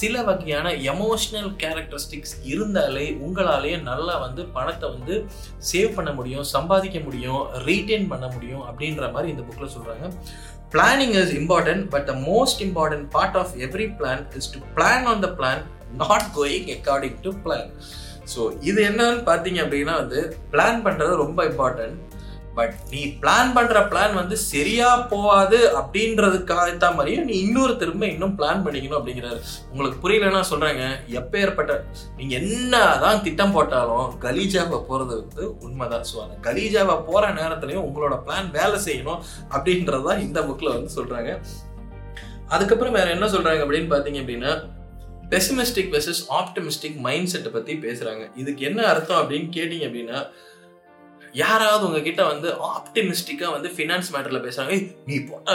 [0.00, 5.14] சில வகையான எமோஷ்னல் கேரக்டரிஸ்டிக்ஸ் இருந்தாலே உங்களாலேயே நல்லா வந்து பணத்தை வந்து
[5.70, 7.18] சேவ் பண்ண முடியும் சம்பாதிக்க முடியும்.
[7.66, 10.06] ரீட்டைன் பண்ண முடியும் அப்படின்ற மாதிரி இந்த புக்கில் சொல்கிறாங்க
[10.74, 15.22] planning is important but the most important part of every plan is to plan on
[15.24, 15.62] the plan
[16.02, 17.70] not going according to plan
[18.26, 20.20] so இது என்னன்னு பார்த்தீங்க அப்படின்னா வந்து
[20.52, 21.96] பிளான் பண்ணுறது ரொம்ப இம்பார்ட்டன்ட்
[22.54, 28.34] பட் நீ பிளான் பண்ற பிளான் வந்து சரியா போகாது அப்படின்றதுக்காக தான் மாதிரியும் நீ இன்னொரு திரும்ப இன்னும்
[28.38, 29.40] பிளான் பண்ணிக்கணும் அப்படிங்கிறாரு.
[29.70, 30.84] உங்களுக்கு புரியலன்னா சொல்றேங்க.
[31.18, 31.76] எப்பேற்பட்ட
[32.16, 36.04] நீங்க என்னதான் திட்டம் போட்டாலும் கலீஜாவை போறது வந்து உண்மைதான்.
[36.10, 39.22] ஸோ அந்த கலீஜாவை போற நேரத்துலயும் உங்களோட பிளான் வேலை செய்யணும்
[39.54, 41.32] அப்படின்றதான் இந்த புக்ல வந்து சொல்றாங்க.
[42.48, 44.52] அதுக்கப்புறம் வேற என்ன சொல்றாங்க அப்படின்னு பாத்தீங்க அப்படின்னா
[45.34, 48.22] பெசிமிஸ்டிக் வெர்சஸ் ஆப்டமிஸ்டிக் மைண்ட் செட்டை பத்தி பேசுறாங்க.
[48.34, 50.20] இதுக்கு என்ன அர்த்தம் அப்படின்னு கேட்டீங்க அப்படின்னா
[51.34, 55.50] யாராவது உங்ககிட்ட வந்து ஆப்டிமிஸ்டிக்காக வந்து ஃபினான்ஸ் மேட்டரில் பேசுகிறாங்க நீ போட்ட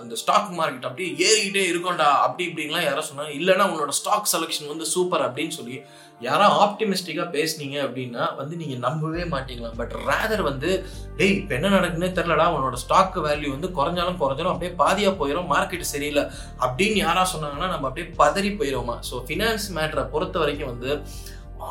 [0.00, 3.34] அந்த ஸ்டாக் மார்க்கெட் அப்படியே ஏறிக்கிட்டே இருக்கோண்டா அப்படி இப்படின்லாம் யாராவது சொன்னாங்க.
[3.34, 5.76] இல்லைனா உன்னோட ஸ்டாக் செலெக்ஷன் வந்து சூப்பர் அப்படின்னு சொல்லி
[6.20, 10.70] யாராவது ஆப்டிமிஸ்டிக்காக பேசுனீங்க அப்படின்னா வந்து நீங்கள் நம்பவே மாட்டீங்களா பட் ரேதர் வந்து
[11.16, 15.92] டேய் இப்போ என்ன நடக்குன்னே தெரிலடா உன்னோட ஸ்டாக் வேல்யூ வந்து குறைஞ்சாலும் குறைஞ்சாலும் அப்படியே பாதியாக போயிடும் மார்க்கெட்
[15.92, 16.24] சரியில்லை
[16.60, 20.90] அப்படின்னு யாராக சொன்னாங்கன்னா நம்ம அப்படியே பதறி போயிடுவோமா ஸோ ஃபினான்ஸ் மேட்டரை பொறுத்த வரைக்கும் வந்து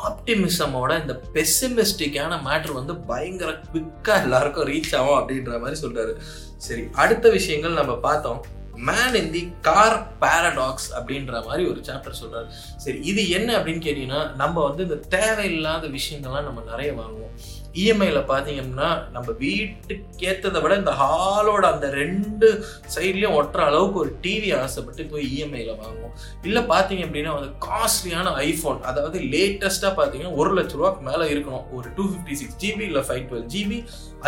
[0.06, 6.14] ஆப்டிமிசமோட இந்த பெசிமிஸ்டிக்கான மேட்ரு வந்து பயங்கர குவிக்காக எல்லாருக்கும் ரீச் ஆகும் அப்படின்ற மாதிரி சொல்கிறாரு
[6.56, 8.40] சரி அடுத்த விஷயங்கள் நம்ம பார்த்தோம்.
[8.74, 12.48] Man in the car paradox அப்படின்ற மாதிரி ஒரு சாப்டர் சொல்றாரு.
[12.76, 17.34] சரி இது என்ன அப்படின்னு கேட்டீங்கன்னா நம்ம வந்து இந்த தேவையில்லாத விஷயங்கள்லாம் நம்ம நிறைய வாங்குவோம்.
[17.80, 22.48] இஎம்ஐயில் பார்த்தீங்கன்னா நம்ம வீட்டுக்கு ஏற்றதை விட இந்த ஹாலோட அந்த ரெண்டு
[22.94, 26.14] சைட்லேயும் ஒட்டுற அளவுக்கு ஒரு டிவி ஆசைப்பட்டு போய் இஎம்ஐயில் வாங்குவோம்.
[26.42, 31.66] இல்லை பார்த்தீங்க அப்படின்னா வந்து காஸ்ட்லியான ஐஃபோன் அதாவது லேட்டஸ்ட்டாக பார்த்தீங்கன்னா ஒரு லட்ச ரூபாக்கு மேலே இருக்கணும்.
[31.78, 33.80] ஒரு டூ ஃபிஃப்டி சிக்ஸ் ஜிபி இல்லை ஃபைவ் டுவெல் ஜிபி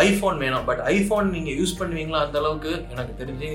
[0.07, 0.65] ஐஃபோன் வேணும்.
[0.65, 2.21] பட் ஐஃபோன் நீங்கள் யூஸ் பண்ணுவீங்களா?
[2.27, 3.51] அந்த அளவுக்கு எனக்கு தெரிஞ்சு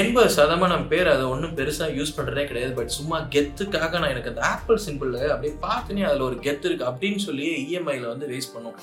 [0.00, 4.42] எண்பது சதமானம் பேர் அதை ஒன்றும் பெருசாக யூஸ் பண்ணுறதே கிடையாது பட் சும்மா கெத்துக்காக நான் எனக்கு அந்த
[4.54, 8.78] ஆப்பிள் சிம்பிளில் அப்படியே பார்த்துனே அதில் ஒரு கெத்து இருக்குது அப்படின்னு சொல்லி இஎம்ஐயில் வந்து வேஸ்ட் பண்ணும்.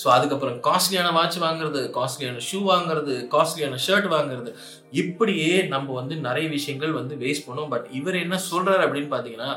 [0.00, 4.52] ஸோ அதுக்கப்புறம் காஸ்ட்லியான வாட்ச் வாங்குறது காஸ்ட்லியான ஷூ வாங்குறது காஸ்ட்லியான ஷர்ட் வாங்குறது
[5.02, 7.72] இப்படியே நம்ம வந்து நிறைய விஷயங்கள் வந்து வேஸ்ட் பண்ணோம்.
[7.74, 9.50] பட் இவர் என்ன சொல்கிறார் அப்படின்னு பார்த்தீங்கன்னா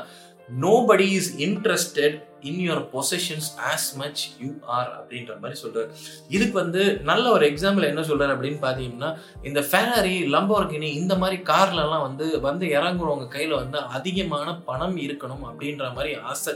[0.48, 5.88] nobody is interested in your possessions as much you are அப்படின்ற மாதிரி சொல்றாரு.
[6.28, 9.10] இதுக்கு வந்து நல்ல ஒரு எக்ஸாம்பிள் என்ன சொல்றாரு அப்படின்னு பார்த்தீங்கன்னா
[9.42, 15.94] இந்த ஃபெராரி லம்போர்கினி இந்த மாதிரி கார்லலாம் வந்து வந்து இறங்குறவங்க கையில் வந்து அதிகமான பணம் இருக்கணும் அப்படின்ற
[15.94, 16.54] மாதிரி ஆசை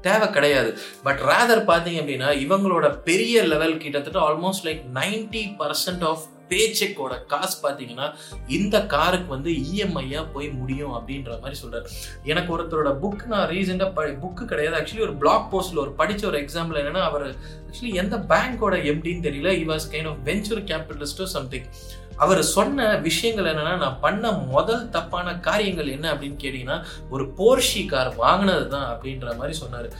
[0.00, 0.78] தேவை கிடையாது.
[1.02, 7.56] பட் ரேதர் பார்த்தீங்க அப்படின்னா இவங்களோட பெரிய லெவல் கிட்டத்தட்ட almost like ninety percent of பேச்செக்கோட காசு
[7.62, 8.08] பார்த்தீங்கன்னா
[8.46, 11.88] இந்த காருக்கு வந்து இஎம்ஐயா போய் முடியும் அப்படின்ற மாதிரி சொல்றாரு.
[12.24, 14.76] எனக்கு ஒருத்தரோட புக் நான் ரீசெண்டாக ப புக்கு கிடையாது.
[14.80, 17.26] ஆக்சுவலி ஒரு பிளாக் போஸ்ட்ல ஒரு படிச்ச ஒரு எக்ஸாம்பிள் என்னன்னா அவர்
[17.68, 19.52] ஆக்சுவலி எந்த பேங்கோட எப்படின்னு தெரியல.
[19.60, 21.70] He was kind of venture கேபிட்டலிஸ்டோ something
[22.16, 26.78] அவர் சொன்ன விஷயங்கள் என்னன்னா நான் பண்ண முதல் தப்பான காரியங்கள் என்ன அப்படின்னு கேட்டீங்கன்னா
[27.10, 29.90] ஒரு போர்ஷி கார் வாங்கினது தான் அப்படின்ற மாதிரி சொன்னாரு.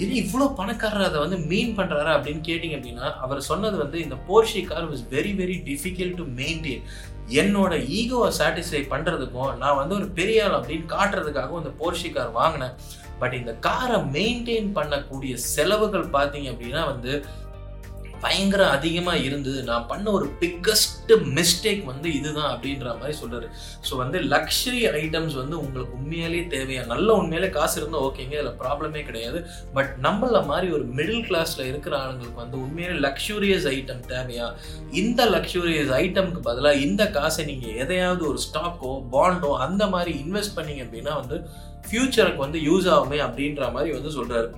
[0.00, 4.62] இது இவ்வளோ பணக்காரர் அதை வந்து மீன் பண்ணுறாரு அப்படின்னு கேட்டிங்க அப்படின்னா அவர் சொன்னது வந்து இந்த Porsche
[4.66, 6.84] car was very very difficult to maintain
[7.40, 12.74] என்னோட ஈகோவை சாட்டிஸ்ஃபை பண்ணுறதுக்கும் நான் வந்து ஒரு பெரிய ஆள் அப்படின்னு காட்டுறதுக்காகவும் இந்த போர்ஷி கார் வாங்கினேன்.
[13.18, 17.12] பட் இந்த காரை மெயின்டைன் பண்ணக்கூடிய செலவுகள் பார்த்தீங்க அப்படின்னா வந்து
[18.20, 23.46] பயங்கர அதிகமாக இருந்தது நான் பண்ண ஒரு பிக்கஸ்ட் மிஸ்டேக் வந்து இதுதான் அப்படின்ற மாதிரி சொல்கிறார்
[23.88, 26.82] ஸோ வந்து லக்ஸரி ஐட்டம்ஸ் வந்து உங்களுக்கு உண்மையாலே தேவையா?
[26.86, 29.38] நல்ல உண்மையிலே காசு இருந்தால் ஓகேங்க இதில் ப்ராப்ளமே கிடையாது.
[29.74, 34.48] பட் நம்மள மாதிரி ஒரு மிடில் கிளாஸில் இருக்கிற ஆளுங்களுக்கு வந்து உண்மையிலே லக்ஸூரியஸ் ஐட்டம் தேவையா?
[34.92, 40.84] இந்த லக்ஸூரியஸ் ஐட்டம்க்கு பதிலாக இந்த காசை நீங்கள் எதையாவது ஒரு ஸ்டாக்கோ பாண்டோ அந்த மாதிரி இன்வெஸ்ட் பண்ணீங்க
[40.86, 41.38] அப்படின்னா வந்து
[41.88, 44.48] ஃப்யூச்சருக்கு வந்து யூஸ் ஆகுமே அப்படின்ற மாதிரி வந்து சொல்கிறாரு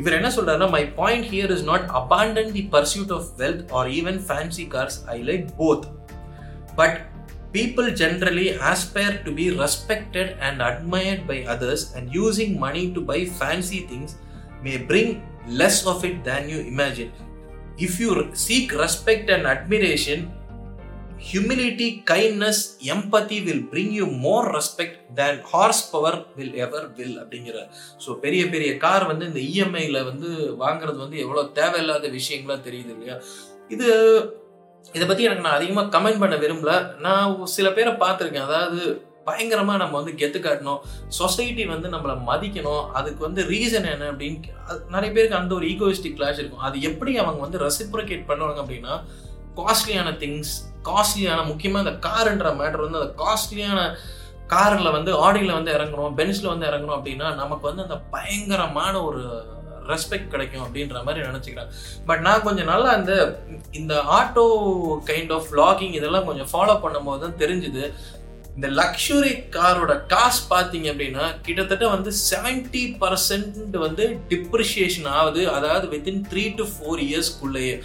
[0.00, 4.20] இவர் என்ன சொல்றாருன்னா my point here is not abandon the pursuit of wealth or even
[4.28, 5.86] fancy cars I like both
[6.80, 6.98] but
[7.52, 13.20] people generally aspire to be respected and admired by others and using money to buy
[13.40, 14.10] fancy things
[14.62, 15.08] may bring
[15.60, 17.10] less of it than you imagine
[17.78, 20.30] if you seek respect and admiration
[21.29, 22.61] humility kindness
[22.93, 27.57] empathy will bring you more respect than horse power will ever will அப்படிங்கிற.
[28.03, 30.29] So பெரிய பெரிய car வந்து இந்த இஎம்ஐயில் வந்து
[30.63, 33.17] வாங்குறது வந்து எவ்வளோ தேவையில்லாத விஷயங்களா தெரியுது இல்லையா?
[33.75, 33.87] இது
[34.95, 36.73] இதை பற்றி எனக்கு நான் அதிகமாக கமெண்ட் பண்ண விரும்பல.
[37.05, 38.47] நான் சில பேரை பார்த்துருக்கேன்.
[38.49, 38.81] அதாவது
[39.27, 40.81] பயங்கரமாக நம்ம வந்து கெத்து காட்டணும்.
[41.19, 42.83] சொசைட்டி வந்து நம்மளை மதிக்கணும்.
[42.97, 44.39] அதுக்கு வந்து ரீசன் என்ன அப்படின்னு
[44.95, 46.65] நிறைய பேருக்கு அந்த ஒரு ஈகோயிஸ்டிக் கிளாஷ் இருக்கும்.
[46.67, 48.95] அது எப்படி அவங்க வந்து ரெசிப்ரிகேட் பண்ணுவாங்க அப்படின்னா
[49.59, 50.53] காஸ்ட்லியான திங்ஸ்
[50.89, 53.81] காஸ்ட்லியான முக்கியமாக இந்த காருன்ற மேட்டர் வந்து அந்த காஸ்ட்லியான
[54.53, 59.21] காரில் வந்து ஆடியில் வந்து இறங்கணும் பென்ஸில் வந்து இறங்கணும் அப்படின்னா நமக்கு வந்து அந்த பயங்கரமான ஒரு
[59.91, 61.71] ரெஸ்பெக்ட் கிடைக்கும் அப்படின்ற மாதிரி நினச்சிக்கிறேன்
[62.07, 63.13] பட் நான் கொஞ்சம் நல்லா அந்த
[63.79, 64.45] இந்த ஆட்டோ
[65.09, 67.83] கைண்ட் ஆஃப் லாகிங் இதெல்லாம் கொஞ்சம் ஃபாலோ பண்ணும்போது தான் தெரிஞ்சுது.
[68.55, 75.41] இந்த லக்ஸுரி காரோட காசு பார்த்தீங்க அப்படின்னா கிட்டத்தட்ட வந்து செவன்டி பர்சன்ட் வந்து டிப்ரிஷியேஷன் ஆகுது.
[75.57, 77.75] அதாவது வித்தின் த்ரீ டு ஃபோர் இயர்ஸ்க்குள்ளேயே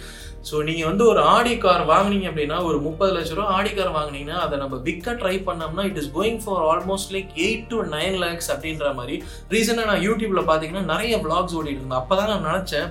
[0.49, 4.39] ஸோ நீங்கள் வந்து ஒரு ஆடி கார் வாங்கினீங்க அப்படின்னா ஒரு முப்பது லட்ச ரூபா ஆடி கார் வாங்கினீங்கன்னா
[4.45, 8.49] அதை நம்ம விற்க ட்ரை பண்ணோம்னா it is going for almost like eight to nine lakhs
[8.53, 9.15] அப்படின்ற மாதிரி.
[9.53, 12.01] ரீசனாக நான் யூடியூப்பில் பார்த்தீங்கன்னா நிறைய விளாக்ஸ் ஓடிட்டு இருந்தேன்.
[12.01, 12.89] அப்போ தான் நான் நினச்சேன்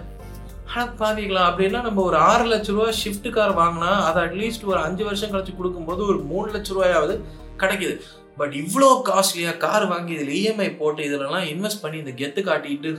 [0.73, 5.05] ஆனால் பாவிக்கலாம் அப்படின்னா நம்ம ஒரு ஆறு லட்ச ரூபா ஷிஃப்ட் கார் வாங்கினா அதை அட்லீஸ்ட் ஒரு அஞ்சு
[5.09, 7.17] வருஷம் கழிச்சு கொடுக்கும்போது ஒரு மூணு லட்ச ரூபாயாவது
[7.63, 7.95] கிடைக்குது.
[8.41, 12.93] பட் இவ்வளோ காஸ்ட்லியாக கார் வாங்கி இதில் இஎம்ஐ போட்டு இதிலலாம் இன்வெஸ்ட் பண்ணி இந்த கெத்து காட்டிட்டு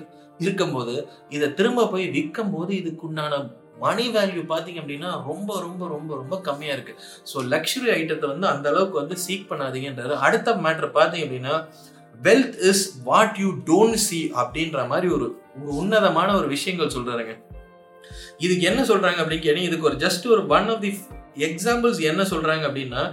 [0.46, 0.94] இருக்கும்போது
[1.36, 3.40] இதை திரும்ப போய் விற்கும் போது இதுக்குண்டான
[3.84, 6.94] மணி வேல்யூ பார்த்தீங்க அப்படின்னா ரொம்ப ரொம்ப ரொம்ப ரொம்ப கம்மியாக இருக்கு.
[7.32, 11.56] ஸோ லக்ஸுரி ஐட்டத்தை வந்து அந்த அளவுக்கு வந்து சீக் பண்ணாதீங்கன்றாரு அடுத்த மேட்ரு பார்த்தீங்க அப்படின்னா
[12.20, 15.28] wealth is what you don't see அப்படின்ற மாதிரி ஒரு
[15.62, 17.34] ஒரு உன்னதமான ஒரு விஷயங்கள் சொல்றாருங்க.
[18.46, 20.92] இதுக்கு என்ன சொல்றாங்க அப்படின்னு கேட்டீங்க இதுக்கு ஒரு ஜஸ்ட் ஒரு ஒன் ஆஃப் தி
[21.48, 23.04] எக்ஸாம்பிள்ஸ் என்ன சொல்றாங்க அப்படின்னா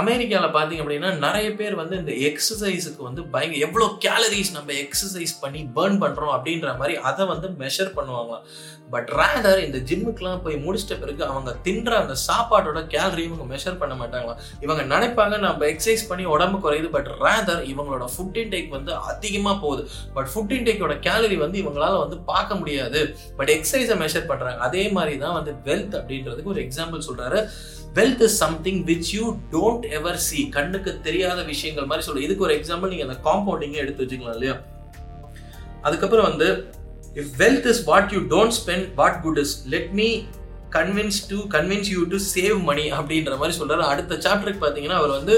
[0.00, 5.60] அமெரிக்காவில் பார்த்தீங்க அப்படின்னா நிறைய பேர் வந்து இந்த எக்ஸசைஸுக்கு வந்து பயங்கர எவ்வளோ கேலரிஸ் நம்ம எக்ஸசைஸ் பண்ணி
[5.76, 8.44] பேர்ன் பண்ணுறோம் அப்படின்ற மாதிரி அதை வந்து மெஷர் பண்ணுவாங்களாம்
[8.92, 13.94] பட் ரேதர் இந்த ஜிம்முக்கெலாம் போய் முடிச்சிட்ட பிறகு அவங்க தின்ற அந்த சாப்பாட்டோட கேலரி இவங்க மெஷர் பண்ண
[13.94, 14.34] மாட்டாங்களா?
[14.60, 16.88] இவங்க நினைப்பாங்க நம்ம எக்ஸசைஸ் பண்ணி உடம்பு குறையுது.
[16.90, 19.84] பட் ரேதர் இவங்களோட ஃபுட் இன்டேக் வந்து அதிகமாக போகுது.
[20.14, 23.00] பட் ஃபுட் இன்டேக்கோட கேலரி வந்து இவங்களால வந்து பார்க்க முடியாது.
[23.36, 27.40] பட் எக்ஸசைஸை மெஷர் பண்ணுறாங்க அதே மாதிரி தான் வந்து வெல்த் அப்படின்றதுக்கு ஒரு எக்ஸாம்பிள் சொல்கிறாரு
[27.94, 32.56] wealth is something which you don't ever see கண்ணுக்கு தெரியாத விஷயங்கள் மாதிரி சொல்ல இதுக்கு ஒரு
[32.60, 34.56] எக்ஸாம்பிள் நீங்கள் அந்த காம்பவுண்டிங்கே எடுத்து வச்சுக்கலாம் இல்லையா?
[35.82, 36.48] அதுக்கப்புறம் வந்து
[37.16, 40.08] if wealth is what you don't spend what good is let me
[40.72, 45.36] convince to convince you to save money அப்படின்ற மாதிரி சொல்கிறார் அடுத்த சாப்டருக்கு பார்த்தீங்கன்னா அவர் வந்து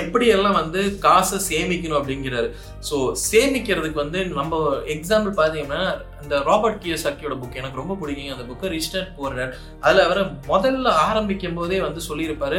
[0.00, 2.48] எப்படியெல்லாம் வந்து காசை சேமிக்கணும் அப்படிங்கிறாரு.
[2.88, 2.96] ஸோ
[3.28, 4.60] சேமிக்கிறதுக்கு வந்து நம்ம
[4.94, 5.82] எக்ஸாம்பிள் பார்த்தீங்கன்னா
[6.24, 9.50] இந்த ராபர்ட் கியோசாக்கியோட புக் எனக்கு ரொம்ப பிடிக்குங்க அந்த புக்கை ரிஸ்டர்ட் போடுறார்.
[9.86, 12.58] அதில் அவர் முதல்ல ஆரம்பிக்கும் போதே வந்து சொல்லியிருப்பாரு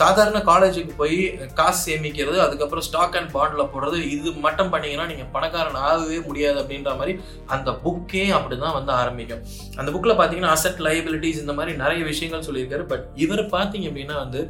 [0.00, 1.18] சாதாரண காலேஜுக்கு போய்
[1.60, 6.92] காசு சேமிக்கிறது அதுக்கப்புறம் ஸ்டாக் அண்ட் பாண்டில் போடுறது இது மட்டும் பண்ணீங்கன்னா நீங்கள் பணக்காரன் ஆகவே முடியாது அப்படின்ற
[7.00, 7.14] மாதிரி
[7.56, 9.44] அந்த புக்கே அப்படிதான் வந்து ஆரம்பிக்கும்.
[9.80, 12.86] அந்த புக்கில் பார்த்தீங்கன்னா அசட் லைபிலிட்டிஸ் இந்த மாதிரி நிறைய விஷயங்கள் சொல்லியிருக்காரு.
[12.92, 14.42] பட் இவர் பார்த்தீங்க அப்படின்னா வந்து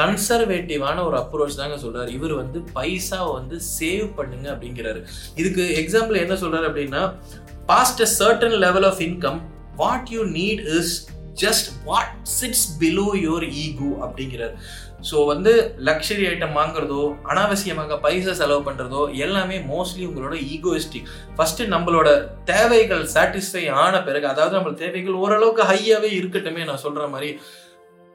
[0.00, 2.10] கன்சர்வேட்டிவான ஒரு அப்ரோச் தாங்க சொல்றாரு.
[2.18, 5.02] இவர் வந்து பைசாவை வந்து சேவ் பண்ணுங்க அப்படிங்கிறாரு.
[5.42, 7.04] இதுக்கு எக்ஸாம்பிள் என்ன சொல்றாரு அப்படின்னா
[7.70, 9.40] past a certain level of income
[9.82, 10.92] what you need is
[11.44, 14.54] just what sits below your ego அப்படிங்கிறார்.
[15.08, 15.52] ஸோ வந்து
[15.88, 22.08] லக்ஸரி ஐட்டம் வாங்குறதோ அனாவசியமாக பைசா செலவு பண்ணுறதோ எல்லாமே மோஸ்ட்லி உங்களோட ஈகோயிஸ்டிக் ஃபர்ஸ்ட் நம்மளோட
[22.50, 27.30] தேவைகள் சாட்டிஸ்ஃபை ஆன பிறகு அதாவது நம்மளோட தேவைகள் ஓரளவுக்கு ஹையாகவே இருக்கட்டுமே நான் சொல்கிற மாதிரி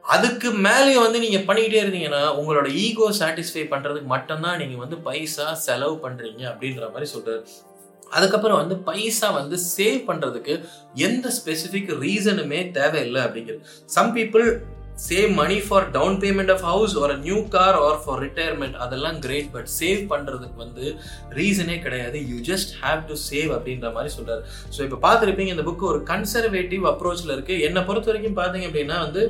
[0.04, 5.96] அதுக்கு மேலே வந்து நீங்க பண்ணிக்கிட்டே இருந்தீங்கன்னா உங்களோட ஈகோ சாட்டிஸ்ஃபை பண்றதுக்கு மட்டும்தான் நீங்க வந்து பைசா செலவு
[6.04, 7.42] பண்றீங்க அப்படின்ற மாதிரி சொல்றாரு.
[8.16, 10.54] அதுக்கப்புறம் வந்து பைசா வந்து சேவ் பண்றதுக்கு
[11.06, 13.62] எந்த ஸ்பெசிஃபிக் ரீசனுமே தேவையில்லை அப்படிங்கிறது.
[13.96, 14.46] Some people
[15.06, 19.50] save money for down payment of house ஒரு new car or for retirement அதெல்லாம் கிரேட்
[19.54, 20.84] பட் சேவ் பண்ணுறதுக்கு வந்து
[21.38, 22.18] ரீசனே கிடையாது.
[22.30, 24.44] You just have to save அப்படின்ற மாதிரி சொல்கிறார்
[24.76, 29.24] ஸோ இப்போ பார்த்துருப்பீங்க இந்த புக் ஒரு கன்சர்வேட்டிவ் அப்ரோச்சில் இருக்குது என்னை பொறுத்த வரைக்கும் பார்த்தீங்க அப்படின்னா வந்து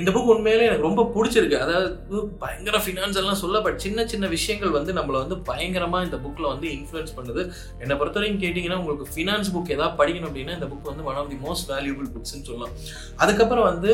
[0.00, 1.56] இந்த புக் உண்மையிலே எனக்கு ரொம்ப பிடிச்சிருக்கு.
[1.64, 6.50] அதாவது பயங்கர ஃபினான்ஸ் எல்லாம் சொல்ல பட் சின்ன சின்ன விஷயங்கள் வந்து நம்மளை வந்து பயங்கரமா இந்த புக்கில்
[6.52, 7.42] வந்து இன்ஃப்ளூயன்ஸ் பண்ணுது.
[7.82, 11.30] என்னை பொறுத்த வரைக்கும் கேட்டிங்கன்னா உங்களுக்கு ஃபினான்ஸ் புக் ஏதாவது படிக்கணும் அப்படின்னா இந்த புக் வந்து one of
[11.34, 12.74] the most valuable புக்ஸ்ன்னு சொல்லலாம்.
[13.16, 13.92] அதுக்கப்புறம் வந்து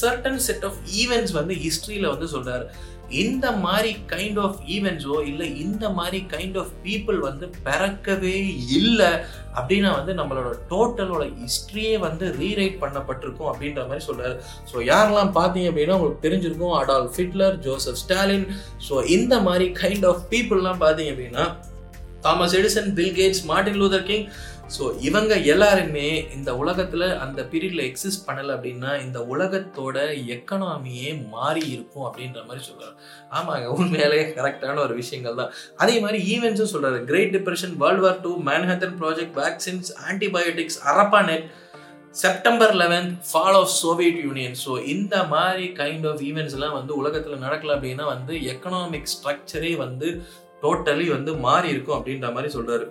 [0.00, 2.64] சர்டன் செட் ஆஃப் ஈவெண்ட்ஸ் வந்து ஹிஸ்ட்ரியில் வந்து சொல்கிறார்
[3.20, 8.36] இந்த மாதிரி கைண்ட் ஆஃப் ஈவெண்ட்ஸோ இல்லை இந்த மாதிரி கைண்ட் ஆஃப் பீப்புள் வந்து பிறக்கவே
[8.78, 9.10] இல்லை
[9.54, 14.36] அப்படின்னா வந்து நம்மளோட டோட்டலோட ஹிஸ்ட்ரியே வந்து ரீரைட் பண்ணப்பட்டிருக்கும் அப்படின்ற மாதிரி சொல்கிறாரு
[14.72, 18.46] ஸோ யாரெல்லாம் பார்த்தீங்க அப்படின்னா உங்களுக்கு தெரிஞ்சிருக்கும் Adolf Hitler Joseph Stalin
[18.88, 21.46] so இந்த மாதிரி கைண்ட் ஆஃப் பீப்புளெலாம் பார்த்தீங்க அப்படின்னா
[22.24, 24.26] Thomas Edison Bill Gates Martin Luther King
[24.72, 26.04] so இவங்க எல்லாருமே
[26.34, 29.96] இந்த உலகத்தில் அந்த பீரியடில் எக்ஸிஸ்ட் பண்ணலை அப்படின்னா இந்த உலகத்தோட
[30.36, 32.94] எக்கனாமியே மாறி இருக்கும் அப்படின்ற மாதிரி சொல்கிறார்
[33.32, 35.50] ஆமாங்க உண்மையிலேயே கரெக்டான ஒரு விஷயங்கள் தான்.
[35.78, 41.44] அதே மாதிரி ஈவெண்ட்ஸும் சொல்கிறாரு Great Depression World War two Manhattan Project vaccines antibiotics ARPANET
[42.14, 47.76] September eleventh fall of Soviet Union so இந்த மாதிரி கைண்ட் ஆஃப் ஈவெண்ட்ஸ்லாம் வந்து உலகத்தில் நடக்கல
[47.76, 50.08] அப்படின்னா வந்து எக்கனாமிக் ஸ்ட்ரக்சரே வந்து
[50.62, 52.86] டோட்டலி வந்து மாறி இருக்கும் அப்படின்ற மாதிரி சொல்கிறாரு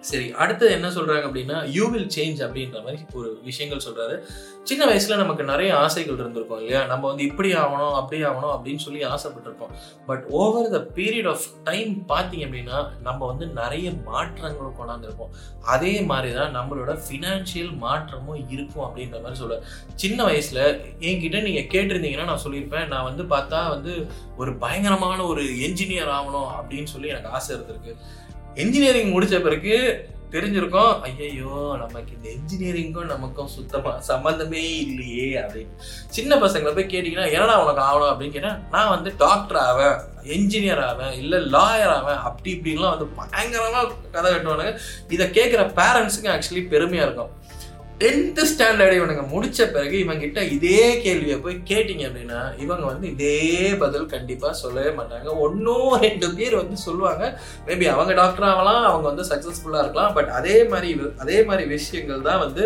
[0.00, 4.22] சரி அடுத்தது என்ன சொல்றாங்க அப்படின்னா யூ வில் சேஞ்ச் அப்படின்ற மாதிரி ஒரு விஷயங்கள் சொல்றாரு.
[4.62, 6.84] சின்ன வயசுல நமக்கு நிறைய ஆசைகள் இருந்திருக்கும் இல்லையா?
[6.84, 9.72] நம்ம வந்து இப்படி ஆகணும் அப்படி ஆகணும் அப்படின்னு சொல்லி ஆசைப்பட்டிருப்போம்.
[10.06, 15.32] But over the period of time பார்த்தீங்க அப்படின்னா நம்ம வந்து நிறைய மாற்றங்களும் கொண்டாந்துருப்போம்.
[15.60, 19.62] அதே மாதிரி தான் நம்மளோட ஃபினான்ஷியல் மாற்றமும் இருக்கும் அப்படின்ற மாதிரி சொல்ல
[19.94, 20.60] சின்ன வயசுல
[20.98, 22.86] என்கிட்ட நீங்க கேட்டிருந்தீங்கன்னா நான் சொல்லியிருப்பேன்.
[22.86, 24.06] நான் வந்து பார்த்தா வந்து
[24.36, 27.94] ஒரு பயங்கரமான ஒரு என்ஜினியர் ஆகணும் அப்படின்னு சொல்லி எனக்கு ஆசை இருந்திருக்கு.
[28.62, 29.74] இன்ஜினியரிங் முடிச்ச பிறகு
[30.32, 35.74] தெரிஞ்சிருக்கோம் ஐயையோ நமக்கு இந்த இன்ஜினியரிங்கும் நமக்கும் சுத்தமாக சம்மந்தமே இல்லையே அப்படின்னு.
[36.08, 38.10] சின்ன பசங்களை போய் கேட்டிங்கன்னா என்னடா உனக்கு ஆகணும்?
[38.12, 39.96] அப்படின்னு கேட்டால் நான் வந்து டாக்டர் ஆவேன்
[40.36, 44.78] என்ஜினியர் ஆவேன் இல்லை லாயர் ஆவேன் அப்படி இப்படின்லாம் வந்து பயங்கரமாக கதை கட்டுவானுங்க.
[45.08, 47.32] இதை கேட்குற பேரண்ட்ஸுக்கு ஆக்சுவலி பெருமையாக இருக்கும்.
[48.02, 53.38] டென்த்து ஸ்டாண்டர்டு இவனுங்க முடித்த பிறகு இவங்கிட்ட இதே கேள்வியை போய் கேட்டிங்க அப்படின்னா இவங்க வந்து இதே
[53.82, 55.28] பதில் கண்டிப்பாக சொல்லவே மாட்டாங்க.
[55.46, 57.24] ஒன்றும் ரெண்டு பேர் வந்து சொல்லுவாங்க.
[57.66, 60.14] மேபி அவங்க டாக்டர் ஆகலாம் அவங்க வந்து சக்ஸஸ்ஃபுல்லாக இருக்கலாம்.
[60.18, 60.90] பட் அதே மாதிரி
[61.24, 62.64] அதே மாதிரி விஷயங்கள் தான் வந்து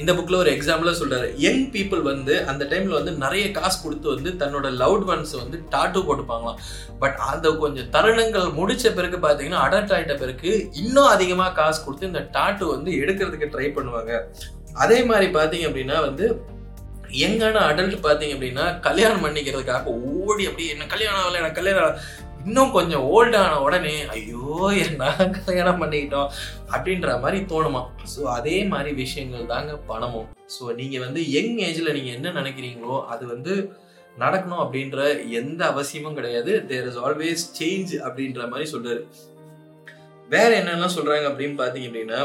[0.00, 4.30] இந்த புக்கில் ஒரு எக்ஸாம்பிளாக சொல்கிறாரு யங் பீப்புள் வந்து அந்த டைமில் வந்து நிறைய காசு கொடுத்து வந்து
[4.42, 6.58] தன்னோட லவ்ட் ஒன்ஸ் வந்து டாட்டூ போட்டுப்பாங்களாம்.
[7.02, 10.50] பட் அந்த கொஞ்சம் தருணங்கள் முடித்த பிறகு பார்த்தீங்கன்னா அடல்ட் ஆயிட்ட பிறகு
[10.82, 14.12] இன்னும் அதிகமாக காசு கொடுத்து இந்த டாட்டூ வந்து எடுக்கிறதுக்கு ட்ரை பண்ணுவாங்க.
[14.84, 16.26] அதே மாதிரி பார்த்தீங்க அப்படின்னா வந்து
[17.22, 21.98] யங்கான அடல்ட் பார்த்தீங்க அப்படின்னா கல்யாணம் பண்ணிக்கிறதுக்காக ஓடி அப்படி என்ன கல்யாணம் ஆகலை எனக்கு கல்யாணம்
[22.46, 25.04] இன்னும் கொஞ்சம் ஓல்டான உடனே ஐயோ என்ன
[25.46, 26.28] கல்யாணம் பண்ணிக்கிட்டோம்
[26.74, 27.82] அப்படின்ற மாதிரி தோணுமா?
[28.12, 30.28] ஸோ அதே மாதிரி விஷயங்கள் தாங்க பணமும்.
[30.56, 33.54] ஸோ நீங்கள் வந்து யங் ஏஜில் நீங்கள் என்ன நினைக்கிறீங்களோ அது வந்து
[34.22, 35.00] நடக்கணும் அப்படின்ற
[35.40, 36.52] எந்த அவசியமும் கிடையாது.
[36.70, 39.02] தேர் இஸ் ஆல்வேஸ் சேஞ்ச் அப்படின்ற மாதிரி சொல்றாரு.
[40.34, 42.20] வேற என்னெல்லாம் சொல்றாங்க அப்படின்னு பார்த்தீங்க அப்படின்னா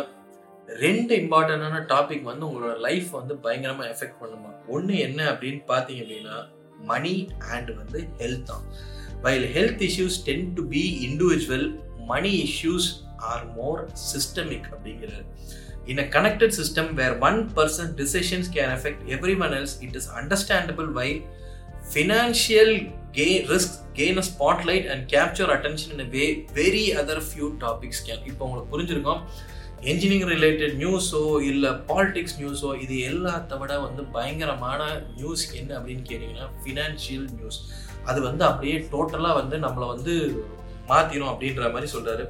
[0.85, 4.51] ரெண்டு இம்பார்ட்டண்டான டாபிக் வந்து உங்களோட லைஃப் வந்து பயங்கரமா எஃபெக்ட் பண்ணுமா?
[4.75, 6.37] ஒன்று என்ன அப்படின்னு பார்த்தீங்க அப்படின்னா
[6.91, 7.15] மணி
[7.53, 8.65] அண்ட் வந்து ஹெல்த் தான்.
[9.25, 11.67] While health issues tend to be individual
[12.11, 12.87] money issues
[13.31, 13.81] are more
[14.11, 15.21] systemic அப்படிங்கிறது.
[15.91, 19.03] In a connected system where one person decisions can affect
[19.45, 21.07] everyone else it is understandable why
[21.93, 22.73] financial
[23.19, 26.25] K risk gain a spotlight and capture attention in way
[26.59, 29.23] very other few topics can இப்போ உங்களுக்கு புரிஞ்சிருக்கும்.
[29.91, 34.81] Engineering related நியூஸோ இல்லை politics நியூஸோ இது எல்லாத்த விட வந்து பயங்கரமான
[35.15, 37.57] news என்ன அப்படின்னு கேட்டிங்கன்னா ஃபினான்ஷியல் நியூஸ்
[38.05, 40.45] அது வந்து அப்படியே டோட்டலாக வந்து நம்மளை வந்து
[40.87, 42.25] மாற்றிடும் அப்படின்ற மாதிரி சொல்கிறாரு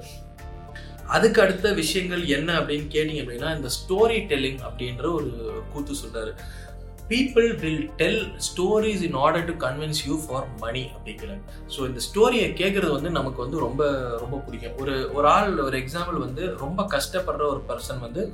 [1.06, 5.32] அதுக்கு அடுத்த விஷயங்கள் என்ன அப்படின்னு கேட்டிங்க அப்படின்னா இந்த ஸ்டோரி டெல்லிங் அப்படின்ற ஒரு
[5.74, 6.34] கூத்து சொல்கிறாரு
[7.08, 11.44] people will tell stories in order to convince you for money அப்படிங்கிறாங்க
[11.78, 13.84] ஸோ இந்த ஸ்டோரியை கேட்குறது வந்து நமக்கு வந்து ரொம்ப
[14.20, 14.78] ரொம்ப பிடிக்கும்.
[14.78, 18.34] ஒரு ஒரு ஆள் ஒரு எக்ஸாம்பிள் வந்து ரொம்ப கஷ்டப்படுற ஒரு பர்சன் வந்து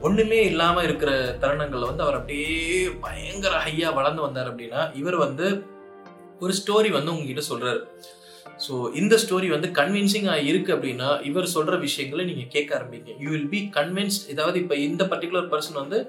[0.00, 5.66] ஒன்றுமே இல்லாமல் இருக்கிற தருணங்களில் வந்து அவர் அப்படியே பயங்கர ஹையாக வளர்ந்து வந்தார் அப்படின்னா இவர் வந்து
[6.40, 7.80] ஒரு ஸ்டோரி வந்து உங்ககிட்ட சொல்கிறாரு
[8.66, 13.12] ஸோ இந்த ஸ்டோரி வந்து கன்வின்சிங்காக இருக்குது அப்படின்னா இவர் சொல்கிற விஷயங்களை நீங்கள் கேட்க ஆரம்பிங்க.
[13.22, 16.00] யூ வில் பி கன்வின்ஸ்ட் ஏதாவது இப்போ இந்த பர்டிகுலர் பர்சன் வந்து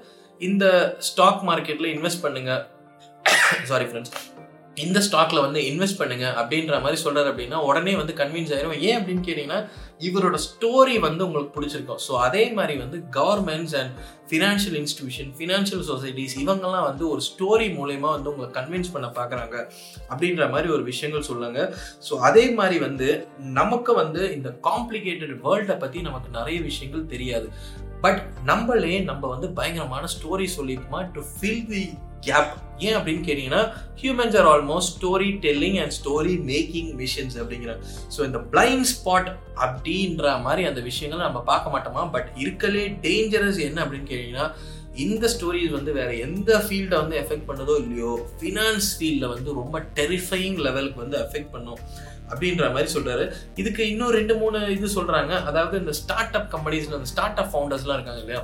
[0.41, 0.65] இந்த
[1.09, 2.51] ஸ்டாக் மார்க்கெட்டில் இன்வெஸ்ட் பண்ணுங்க.
[3.71, 4.13] சாரி ஃப்ரெண்ட்ஸ்
[4.75, 8.79] இந்த ஸ்டாக்ல வந்து இன்வெஸ்ட் பண்ணுங்க அப்படின்ற மாதிரி சொல்றாரு அப்படின்னா உடனே வந்து கன்வின்ஸ் ஆயிரும்.
[8.79, 9.59] ஏன் அப்படின்னு கேட்டீங்கன்னா
[9.99, 12.01] இவரோட ஸ்டோரி வந்து உங்களுக்கு பிடிச்சிருக்கும்.
[12.07, 13.91] ஸோ அதே மாதிரி வந்து governments and
[14.29, 19.55] financial institution financial societies இவங்கெல்லாம் வந்து ஒரு ஸ்டோரி மூலயமா வந்து உங்களை கன்வின்ஸ் பண்ண பார்க்குறாங்க
[20.09, 21.75] அப்படின்ற மாதிரி ஒரு விஷயங்கள் சொல்லுங்க
[22.09, 27.49] ஸோ அதே மாதிரி வந்து நமக்கு வந்து இந்த காம்ப்ளிகேட்டட் வேர்ல்டை பற்றி நமக்கு நிறைய விஷயங்கள் தெரியாது.
[28.01, 31.83] பட் நம்மளே நம்ம வந்து பயங்கரமான ஸ்டோரி சொல்லியிருப்போமா டு ஃபில் தி
[32.27, 32.51] கேப்
[32.87, 33.61] ஏன் அப்படின்னு கேட்டிங்கன்னா
[34.01, 37.71] humans are almost story telling and story making machines அப்படிங்கிற.
[38.15, 39.29] ஸோ இந்த பிளைண்ட் ஸ்பாட்
[39.65, 42.03] அப்படின்ற மாதிரி அந்த விஷயங்களை நம்ம பார்க்க மாட்டோமா?
[42.15, 44.47] பட் இருக்கலே டேஞ்சரஸ் என்ன அப்படின்னு கேட்டீங்கன்னா
[45.05, 50.57] இந்த ஸ்டோரிஸ் வந்து வேற எந்த ஃபீல்டை வந்து எஃபெக்ட் பண்ணதோ இல்லையோ ஃபினான்ஸ் ஃபீல்டில் வந்து ரொம்ப டெரிஃபைங்
[50.67, 51.81] லெவலுக்கு வந்து எஃபெக்ட் பண்ணும்
[52.31, 53.23] அப்படின்ற மாதிரி சொல்றாரு.
[53.61, 55.31] இதுக்கு இன்னும் ரெண்டு மூணு இது சொல்றாங்க.
[55.51, 58.41] அதாவது இந்த ஸ்டார்ட் அப் கம்பெனிஸ்ல இந்த ஸ்டார்ட் அப் ஃபவுண்டர்ஸ்லாம் இருக்காங்க இல்லையா?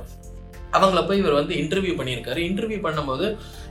[0.76, 2.40] அவங்கள போய் இவர் வந்து இன்டர்வியூ பண்ணியிருக்காரு.
[2.48, 3.26] இன்டர்வியூ பண்ணும்போது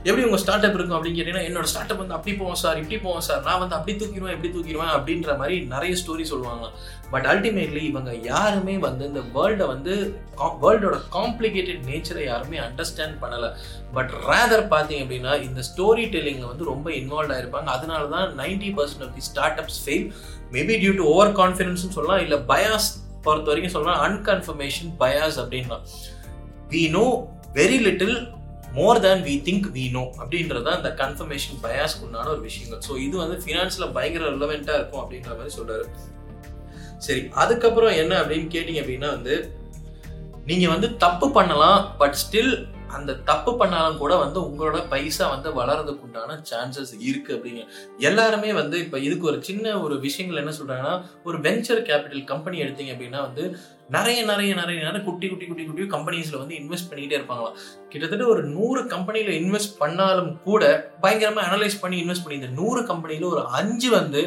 [0.06, 0.96] எப்படி உங்கள் ஸ்டார்ட் அப் இருக்கும்?
[0.98, 3.42] அப்படின்னு கேட்டிங்கன்னா என்னோட ஸ்டார்ட் அப் வந்து அப்படி போவோம் சார் இப்படி போவோம் சார்.
[3.46, 6.66] நான் வந்து அப்படி தூக்கிடுவேன் எப்படி தூக்கிடுவேன் அப்படின்ற மாதிரி நிறைய ஸ்டோரி சொல்லுவாங்க.
[7.10, 9.94] பட் அல்டிமேட்லி இவங்க யாருமே வந்து இந்த வேர்ல்டை வந்து
[10.62, 13.50] வேர்ல்டோட காம்ப்ளிகேட்டட் நேச்சரை யாருமே அண்டர்ஸ்டாண்ட் பண்ணலை.
[13.96, 17.70] பட் ரேதர் பார்த்தீங்க அப்படின்னா இந்த ஸ்டோரி டெல்லிங்கில் வந்து ரொம்ப இன்வால்வ் ஆயிருப்பாங்க.
[17.76, 19.24] அதனால தான் ninety percent of the
[19.64, 20.06] startups fail
[20.56, 22.90] maybe due to over கான்ஃபிடன்ஸ்னு சொல்லலாம் இல்லை பயாஸ்
[23.22, 25.78] பொறுத்த வரைக்கும் சொல்லலாம் அன்கன்ஃபர்மேஷன் பயாஸ் அப்படின்னா
[26.72, 27.04] we know
[27.58, 28.16] very little
[28.78, 32.82] more than we think we know அப்படின்றத அந்த கன்ஃபர்மேஷன் பயாஸ்க்கு உண்டான ஒரு விஷயங்கள்.
[32.88, 35.86] ஸோ இது வந்து ஃபினான்ஸில் பயங்கர ரிலவெண்ட்டாக இருக்கும் அப்படின்ற மாதிரி சொல்றாரு.
[37.06, 39.36] சரி அதுக்கப்புறம் என்ன அப்படின்னு கேட்டிங்க அப்படின்னா வந்து
[40.50, 42.54] நீங்கள் வந்து தப்பு பண்ணலாம் பட் ஸ்டில்
[42.96, 47.62] அந்த தப்பு பண்ணாலும் கூட வந்து உங்களோட பைசா வந்து வளர்றதுக்கு உண்டான சான்சஸ் இருக்கு அப்படின்னு.
[48.08, 50.94] எல்லாருமே வந்து இப்போ இதுக்கு ஒரு சின்ன ஒரு விஷயங்கள் என்ன சொல்றாங்கன்னா
[51.28, 53.44] ஒரு வெஞ்சர் கேபிட்டல் கம்பெனி எடுத்தீங்க அப்படின்னா வந்து
[53.90, 57.56] நிறைய நிறைய நிறைய நிறைய குட்டி குட்டி குட்டி குட்டி கம்பெனிஸ்ல வந்து இன்வெஸ்ட் பண்ணிக்கிட்டே இருப்பாங்களாம்.
[57.88, 60.62] கிட்டத்தட்ட ஒரு நூறு கம்பெனியில் இன்வெஸ்ட் பண்ணாலும் கூட
[61.02, 64.22] பயங்கரமா அனலைஸ் பண்ணி இன்வெஸ்ட் பண்ணி இந்த நூறு கம்பெனியில ஒரு அஞ்சு வந்து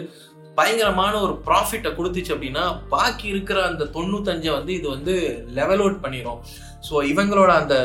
[0.55, 5.13] பயங்கரமான ஒரு ப்ராஃபிட்டை கொடுத்துச்சு அப்படின்னா பாக்கி இருக்கிற அந்த தொண்ணூத்தஞ்சை வந்து இது வந்து
[5.49, 6.39] லெவல் அவுட் பண்ணிடும்
[6.89, 7.75] ஸோ இவங்களோட அந்த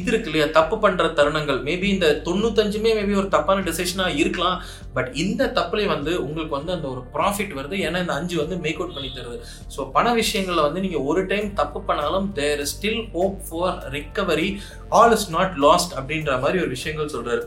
[0.00, 0.46] இது இருக்கு இல்லையா?
[0.56, 1.58] தப்பு பண்ற தருணங்கள்.
[1.68, 4.56] மேபி இந்த தொண்ணூத்தஞ்சுமே மேபி ஒரு தப்பான டிசிஷனா இருக்கலாம்.
[4.96, 7.76] பட் இந்த தப்புலேயே வந்து உங்களுக்கு வந்து அந்த ஒரு ப்ராஃபிட் வருது.
[7.86, 9.38] ஏன்னா இந்த அஞ்சு வந்து மேக் அவுட் பண்ணி தருது.
[9.76, 14.50] ஸோ பண விஷயங்கள்ல வந்து நீங்க ஒரு டைம் தப்பு பண்ணாலும் there is still hope for recovery
[14.98, 17.44] all is not lost அப்படின்ற மாதிரி ஒரு விஷயங்கள் சொல்றாரு.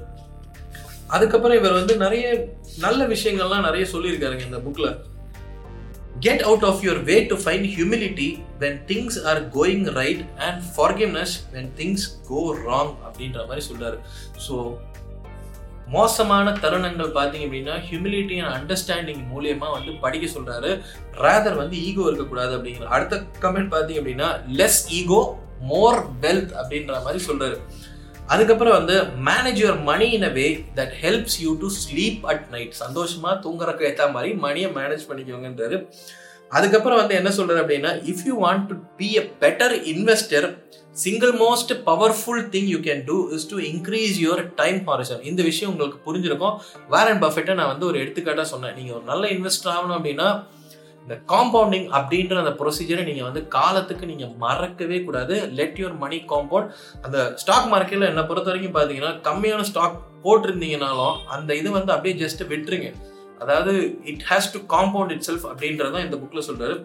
[1.15, 2.25] அதுக்கப்புறம் இவர் வந்து நிறைய
[2.87, 4.89] நல்ல விஷயங்கள்லாம் நிறைய சொல்லியிருக்காருங்க இந்த புக்ல
[6.25, 8.29] get out of your way to find humility
[8.63, 13.97] when things are going right and forgiveness when things go wrong அப்படின்ற மாதிரி சொல்றாரு.
[14.45, 14.55] ஸோ
[15.95, 20.71] மோசமான தருணங்கள் பார்த்தீங்க அப்படின்னா ஹியூமிலிட்டி அண்ட் அண்டர்ஸ்டாண்டிங் மூலியமா வந்து படிக்க சொல்றாரு.
[21.25, 24.29] ரேதர் வந்து ஈகோ இருக்கக்கூடாது அப்படிங்கிற அடுத்த கமெண்ட் பார்த்தீங்க அப்படின்னா
[24.59, 25.21] லெஸ் ஈகோ
[25.71, 27.57] மோர் வெல்த் அப்படின்ற மாதிரி சொல்றாரு.
[28.33, 28.95] அதுக்கப்புறம் வந்து
[29.27, 30.45] manage your money in a way
[30.79, 35.77] that helps you to sleep at night சந்தோஷமா தூங்குறக்கு ஏற்ற மாதிரி மணியை மேனேஜ் பண்ணிக்கோங்கன்றாரு.
[36.57, 40.47] அதுக்கப்புறம் வந்து என்ன சொல்றாரு அப்படின்னா if you want to be a better investor
[41.03, 45.71] single most powerful thing you can do is to increase your time horizon இந்த விஷயம்
[45.73, 46.55] உங்களுக்கு புரிஞ்சிருக்கும்.
[46.95, 48.75] வேரன் பஃபெட்டை நான் வந்து ஒரு எடுத்துக்காட்டாக சொன்னேன்.
[48.79, 50.29] நீங்கள் ஒரு நல்ல இன்வெஸ்டர் ஆகணும் அப்படின்னா
[51.09, 55.35] இந்த காம்பவுண்டிங் அப்படின்ற அந்த ப்ரொசீஜரை நீங்கள் வந்து காலத்துக்கு நீங்கள் மறக்கவே கூடாது.
[55.59, 56.67] லெட் யுவர் மணி காம்பவுண்ட்
[57.05, 59.95] அந்த ஸ்டாக் மார்க்கெட்டில் என்னை பொறுத்த வரைக்கும் பார்த்தீங்கன்னா கம்மியான ஸ்டாக்
[60.25, 62.89] போட்டிருந்தீங்கனாலும் அந்த இது வந்து அப்படியே ஜஸ்ட் விட்டுருங்க.
[63.43, 63.73] அதாவது
[64.11, 66.77] it has to compound itself அப்படின்றதான் இந்த புக்கில் சொல்கிறாரு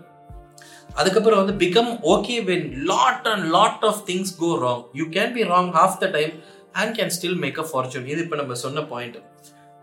[1.00, 5.44] அதுக்கப்புறம் வந்து become okay when lot and lot of things go wrong you can be
[5.54, 6.34] wrong half the time
[6.80, 9.18] and can still make a fortune இது இப்போ நம்ம சொன்ன point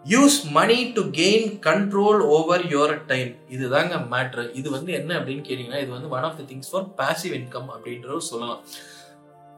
[0.06, 5.82] use money to gain control over your time இதுதாங்க matter இது வந்து என்ன அப்படின்னு கேட்டீங்கன்னா
[5.82, 8.62] இது வந்து one of the things for passive income அப்படின்றது சொல்லலாம்.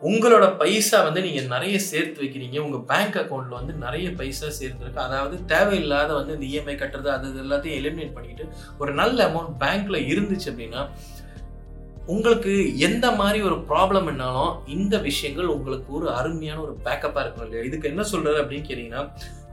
[0.02, 2.58] உங்களோட பைசா வந்து நீங்க நிறைய சேர்த்து வைக்கிறீங்க.
[2.60, 7.44] உங்க பேங்க் அக்கௌண்ட்ல வந்து நிறைய பைசா சேர்த்துருக்கு அதாவது தேவையில்லாத வந்து இந்த இஎம்ஐ கட்டுறது அது இது
[7.44, 8.46] எல்லாத்தையும் எலிமினேட் பண்ணிட்டு
[8.78, 10.84] ஒரு நல்ல அமௌண்ட் பேங்க்ல இருந்துச்சு அப்படின்னா
[12.08, 17.64] உங்களுக்கு எந்த மாதிரி ஒரு ப்ராப்ளம் என்னாலும் இந்த விஷயங்கள் உங்களுக்கு ஒரு அருமையான ஒரு பேக்கப்பாக இருக்கும் இல்லையா?
[17.66, 19.04] இதுக்கு என்ன சொல்றது அப்படின்னு கேட்டீங்கன்னா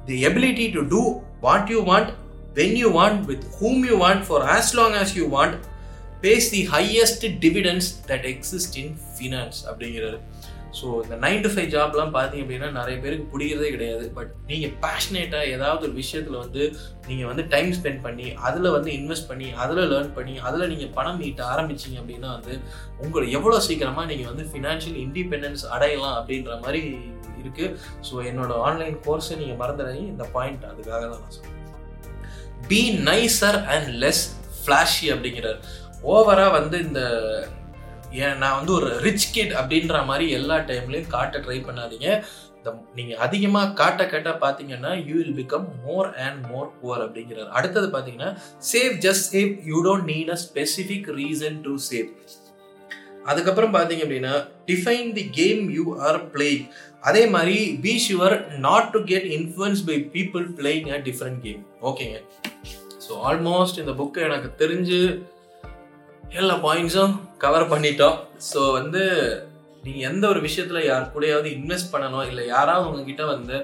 [0.08, 1.02] the ability to do
[1.42, 2.12] what you want
[2.56, 5.56] when you want with whom you want for as long as you want
[6.22, 10.20] pays the highest dividends that exist in finance அப்படிங்கிறது
[10.79, 14.05] ஸோ இந்த நைன் டு ஃபைவ் ஜாப்லாம் பார்த்தீங்க அப்படின்னா நிறைய பேருக்கு பிடிக்கிறதே கிடையாது.
[14.17, 16.63] But நீங்கள் பேஷனேட்டாக ஏதாவது ஒரு விஷயத்தில் வந்து
[17.09, 21.23] நீங்கள் வந்து டைம் ஸ்பெண்ட் பண்ணி அதில் வந்து இன்வெஸ்ட் பண்ணி அதில் லேர்ன் பண்ணி அதில் நீங்கள் பணம்
[21.29, 22.57] ஈட்ட ஆரம்பிச்சிங்க அப்படின்னா வந்து
[23.05, 26.83] உங்களை எவ்வளோ சீக்கிரமாக நீங்கள் வந்து ஃபினான்ஷியல் இண்டிபெண்டன்ஸ் அடையலாம் அப்படின்ற மாதிரி
[27.43, 27.75] இருக்குது
[28.09, 30.11] ஸோ என்னோட ஆன்லைன் கோர்ஸை நீங்கள் மறந்துடாதீங்க.
[30.15, 31.59] இந்த பாயிண்ட் அதுக்காக தான் நான் சொல்கிறேன்
[32.71, 34.25] be nicer and less
[34.63, 35.61] flashy அப்படிங்கிறார்.
[36.13, 37.01] ஓவராக வந்து இந்த
[38.25, 42.09] ஏன் நான் வந்து ஒரு ரிச் கிட் அப்படின்ற மாதிரி எல்லா டைம்லையும் காட்ட ட்ரை பண்ணாதீங்க.
[42.59, 47.51] இந்த நீங்கள் அதிகமாக காட்ட காட்ட பார்த்தீங்கன்னா you will become more and more poor அப்படிங்கிறார்.
[47.59, 48.31] அடுத்தது பார்த்தீங்கன்னா
[48.73, 52.11] save just save you don't need a specific reason to save
[53.31, 54.35] அதுக்கப்புறம் பார்த்தீங்க அப்படின்னா
[54.71, 56.67] define the game you are playing
[57.09, 62.19] அதே மாதிரி be sure not to get influence by people playing a different game ஓகேங்க
[63.07, 65.01] so almost இந்த book எனக்கு தெரிஞ்சு
[66.39, 67.13] எல்லா பாயிண்ட்ஸும்
[67.45, 68.17] கவர் பண்ணிட்டோம்.
[68.51, 69.03] ஸோ வந்து
[69.85, 73.57] நீங்கள் எந்த ஒரு விஷயத்தில் யார் கூடயாவது இன்வெஸ்ட் பண்ணணும் இல்லை யாராவது உங்ககிட்ட வந்து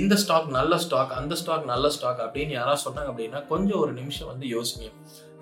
[0.00, 4.30] இந்த ஸ்டாக் நல்ல ஸ்டாக் அந்த ஸ்டாக் நல்ல ஸ்டாக் அப்படின்னு யாராவது சொன்னாங்க அப்படின்னா கொஞ்சம் ஒரு நிமிஷம்
[4.32, 4.88] வந்து யோசிங்க.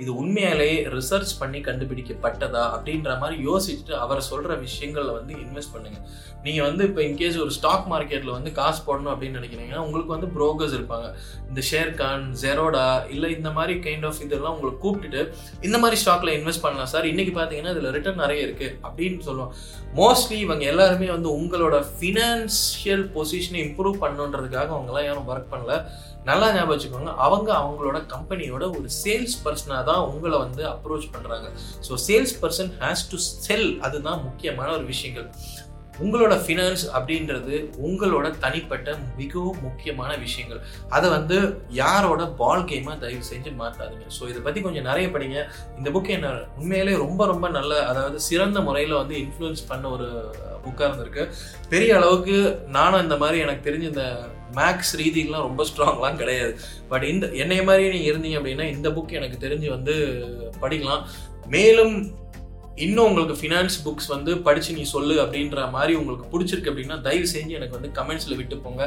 [0.03, 6.05] இது உண்மையாலேயே ரிசர்ச் பண்ணி கண்டுபிடிக்கப்பட்டதா அப்படின்ற மாதிரி யோசிச்சுட்டு அவர் சொல்கிற விஷயங்களில் வந்து இன்வெஸ்ட் பண்ணுங்கள்
[6.45, 10.77] நீங்கள் வந்து இப்போ இன்கேஸ் ஒரு ஸ்டாக் மார்க்கெட்டில் வந்து காசு போடணும் அப்படின்னு நினைக்கிறீங்கன்னா உங்களுக்கு வந்து புரோக்கர்ஸ்
[10.79, 11.09] இருப்பாங்க.
[11.49, 15.23] இந்த ஷேர்கான் ஜெரோடா இல்லை இந்த மாதிரி கைண்ட் ஆஃப் இதெல்லாம் உங்களை கூப்பிட்டுட்டு
[15.69, 19.53] இந்த மாதிரி ஸ்டாக்ல இன்வெஸ்ட் பண்ணலாம் சார் இன்னைக்கு பார்த்தீங்கன்னா இதில் ரிட்டர்ன் நிறைய இருக்குது அப்படின்னு சொல்லுவோம்
[20.01, 25.77] மோஸ்ட்லி இவங்க எல்லாருமே வந்து உங்களோட ஃபினான்ஷியல் பொசிஷனை இம்ப்ரூவ் பண்ணுன்றதுக்காக அவங்களாம் யாரும் ஒர்க் பண்ணல.
[26.29, 27.13] நல்லா ஞாபகம் வச்சுக்கோங்க.
[27.27, 31.47] அவங்க அவங்களோட கம்பெனியோட ஒரு சேல்ஸ் பர்சனாக தான் உங்களை வந்து அப்ரோச் பண்ணுறாங்க
[31.87, 35.29] so sales person has to sell அதுதான் முக்கியமான ஒரு விஷயங்கள்.
[36.05, 37.55] உங்களோட ஃபினான்ஸ் அப்படின்றது
[37.87, 40.61] உங்களோட தனிப்பட்ட மிகவும் முக்கியமான விஷயங்கள்.
[40.97, 41.39] அதை வந்து
[41.81, 44.07] யாரோட பால் கேமாக தயவு செஞ்சு மாற்றாதீங்க.
[44.19, 45.39] ஸோ இதை பற்றி கொஞ்சம் நிறைய படிங்க.
[45.79, 50.09] இந்த புக் என்ன உண்மையிலே ரொம்ப ரொம்ப நல்ல அதாவது சிறந்த முறையில் வந்து இன்ஃப்ளூயன்ஸ் பண்ண ஒரு
[50.65, 51.25] புக்காக இருந்திருக்கு.
[51.73, 52.37] பெரிய அளவுக்கு
[52.79, 54.07] நானும் இந்த மாதிரி எனக்கு தெரிஞ்ச இந்த
[54.59, 56.53] மேக்ஸ் ரீதிகள்லாம் ரொம்ப ஸ்ட்ராங்லாம் கிடையாது.
[56.93, 59.95] பட் இந்த என்னைய மாதிரி நீங்கள் இருந்தீங்க அப்படின்னா இந்த புக் எனக்கு தெரிஞ்சு வந்து
[60.63, 61.05] படிக்கலாம்.
[61.55, 61.95] மேலும்
[62.87, 67.59] இன்னும் உங்களுக்கு ஃபினான்ஸ் புக்ஸ் வந்து படித்து நீ சொல்லு அப்படின்ற மாதிரி உங்களுக்கு பிடிச்சிருக்கு அப்படின்னா தயவு செஞ்சு
[67.59, 68.83] எனக்கு வந்து கமெண்ட்ஸில் விட்டு போங்க.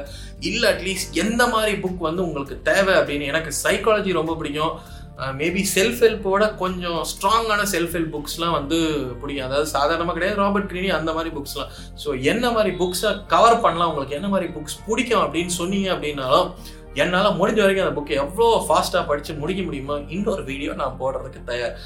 [0.50, 3.32] இல்லை அட்லீஸ்ட் எந்த மாதிரி புக் வந்து உங்களுக்கு தேவை அப்படின்னு.
[3.34, 4.76] எனக்கு சைக்காலஜி ரொம்ப பிடிக்கும்.
[5.40, 8.78] மேபி செல்ஃப் ஹெல்ப்போட கொஞ்சம் ஸ்ட்ராங்கான செல்ஃப் ஹெல்ப் புக்ஸ்லாம் வந்து
[9.22, 9.48] பிடிக்கும்.
[9.48, 13.92] அதாவது சாதாரணமாக கிடையாது ராபர்ட் கிரீனி அந்த மாதிரி புக்ஸ்லாம் ஸோ என்ன மாதிரி புக்ஸை கவர் பண்ணலாம்?
[13.92, 16.50] உங்களுக்கு என்ன மாதிரி புக்ஸ் பிடிக்கும் அப்படின்னு சொன்னீங்க அப்படின்னாலும்
[17.02, 21.78] என்னால் முடிஞ்ச வரைக்கும் அந்த புக்கை எவ்வளோ ஃபாஸ்ட்டாக படித்து முடிக்க முடியுமோ இன்னொரு வீடியோ நான் போடுறதுக்கு தயார்.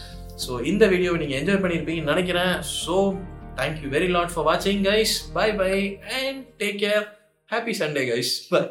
[0.45, 2.53] ஸோ இந்த வீடியோவை நீங்கள் என்ஜாய் பண்ணியிருப்பீங்கன்னு நினைக்கிறேன்.
[2.83, 2.97] So
[3.59, 5.73] thank you very lot for வாட்சிங் guys bye bye
[6.21, 7.05] and take care
[7.51, 8.61] happy Sunday guys bye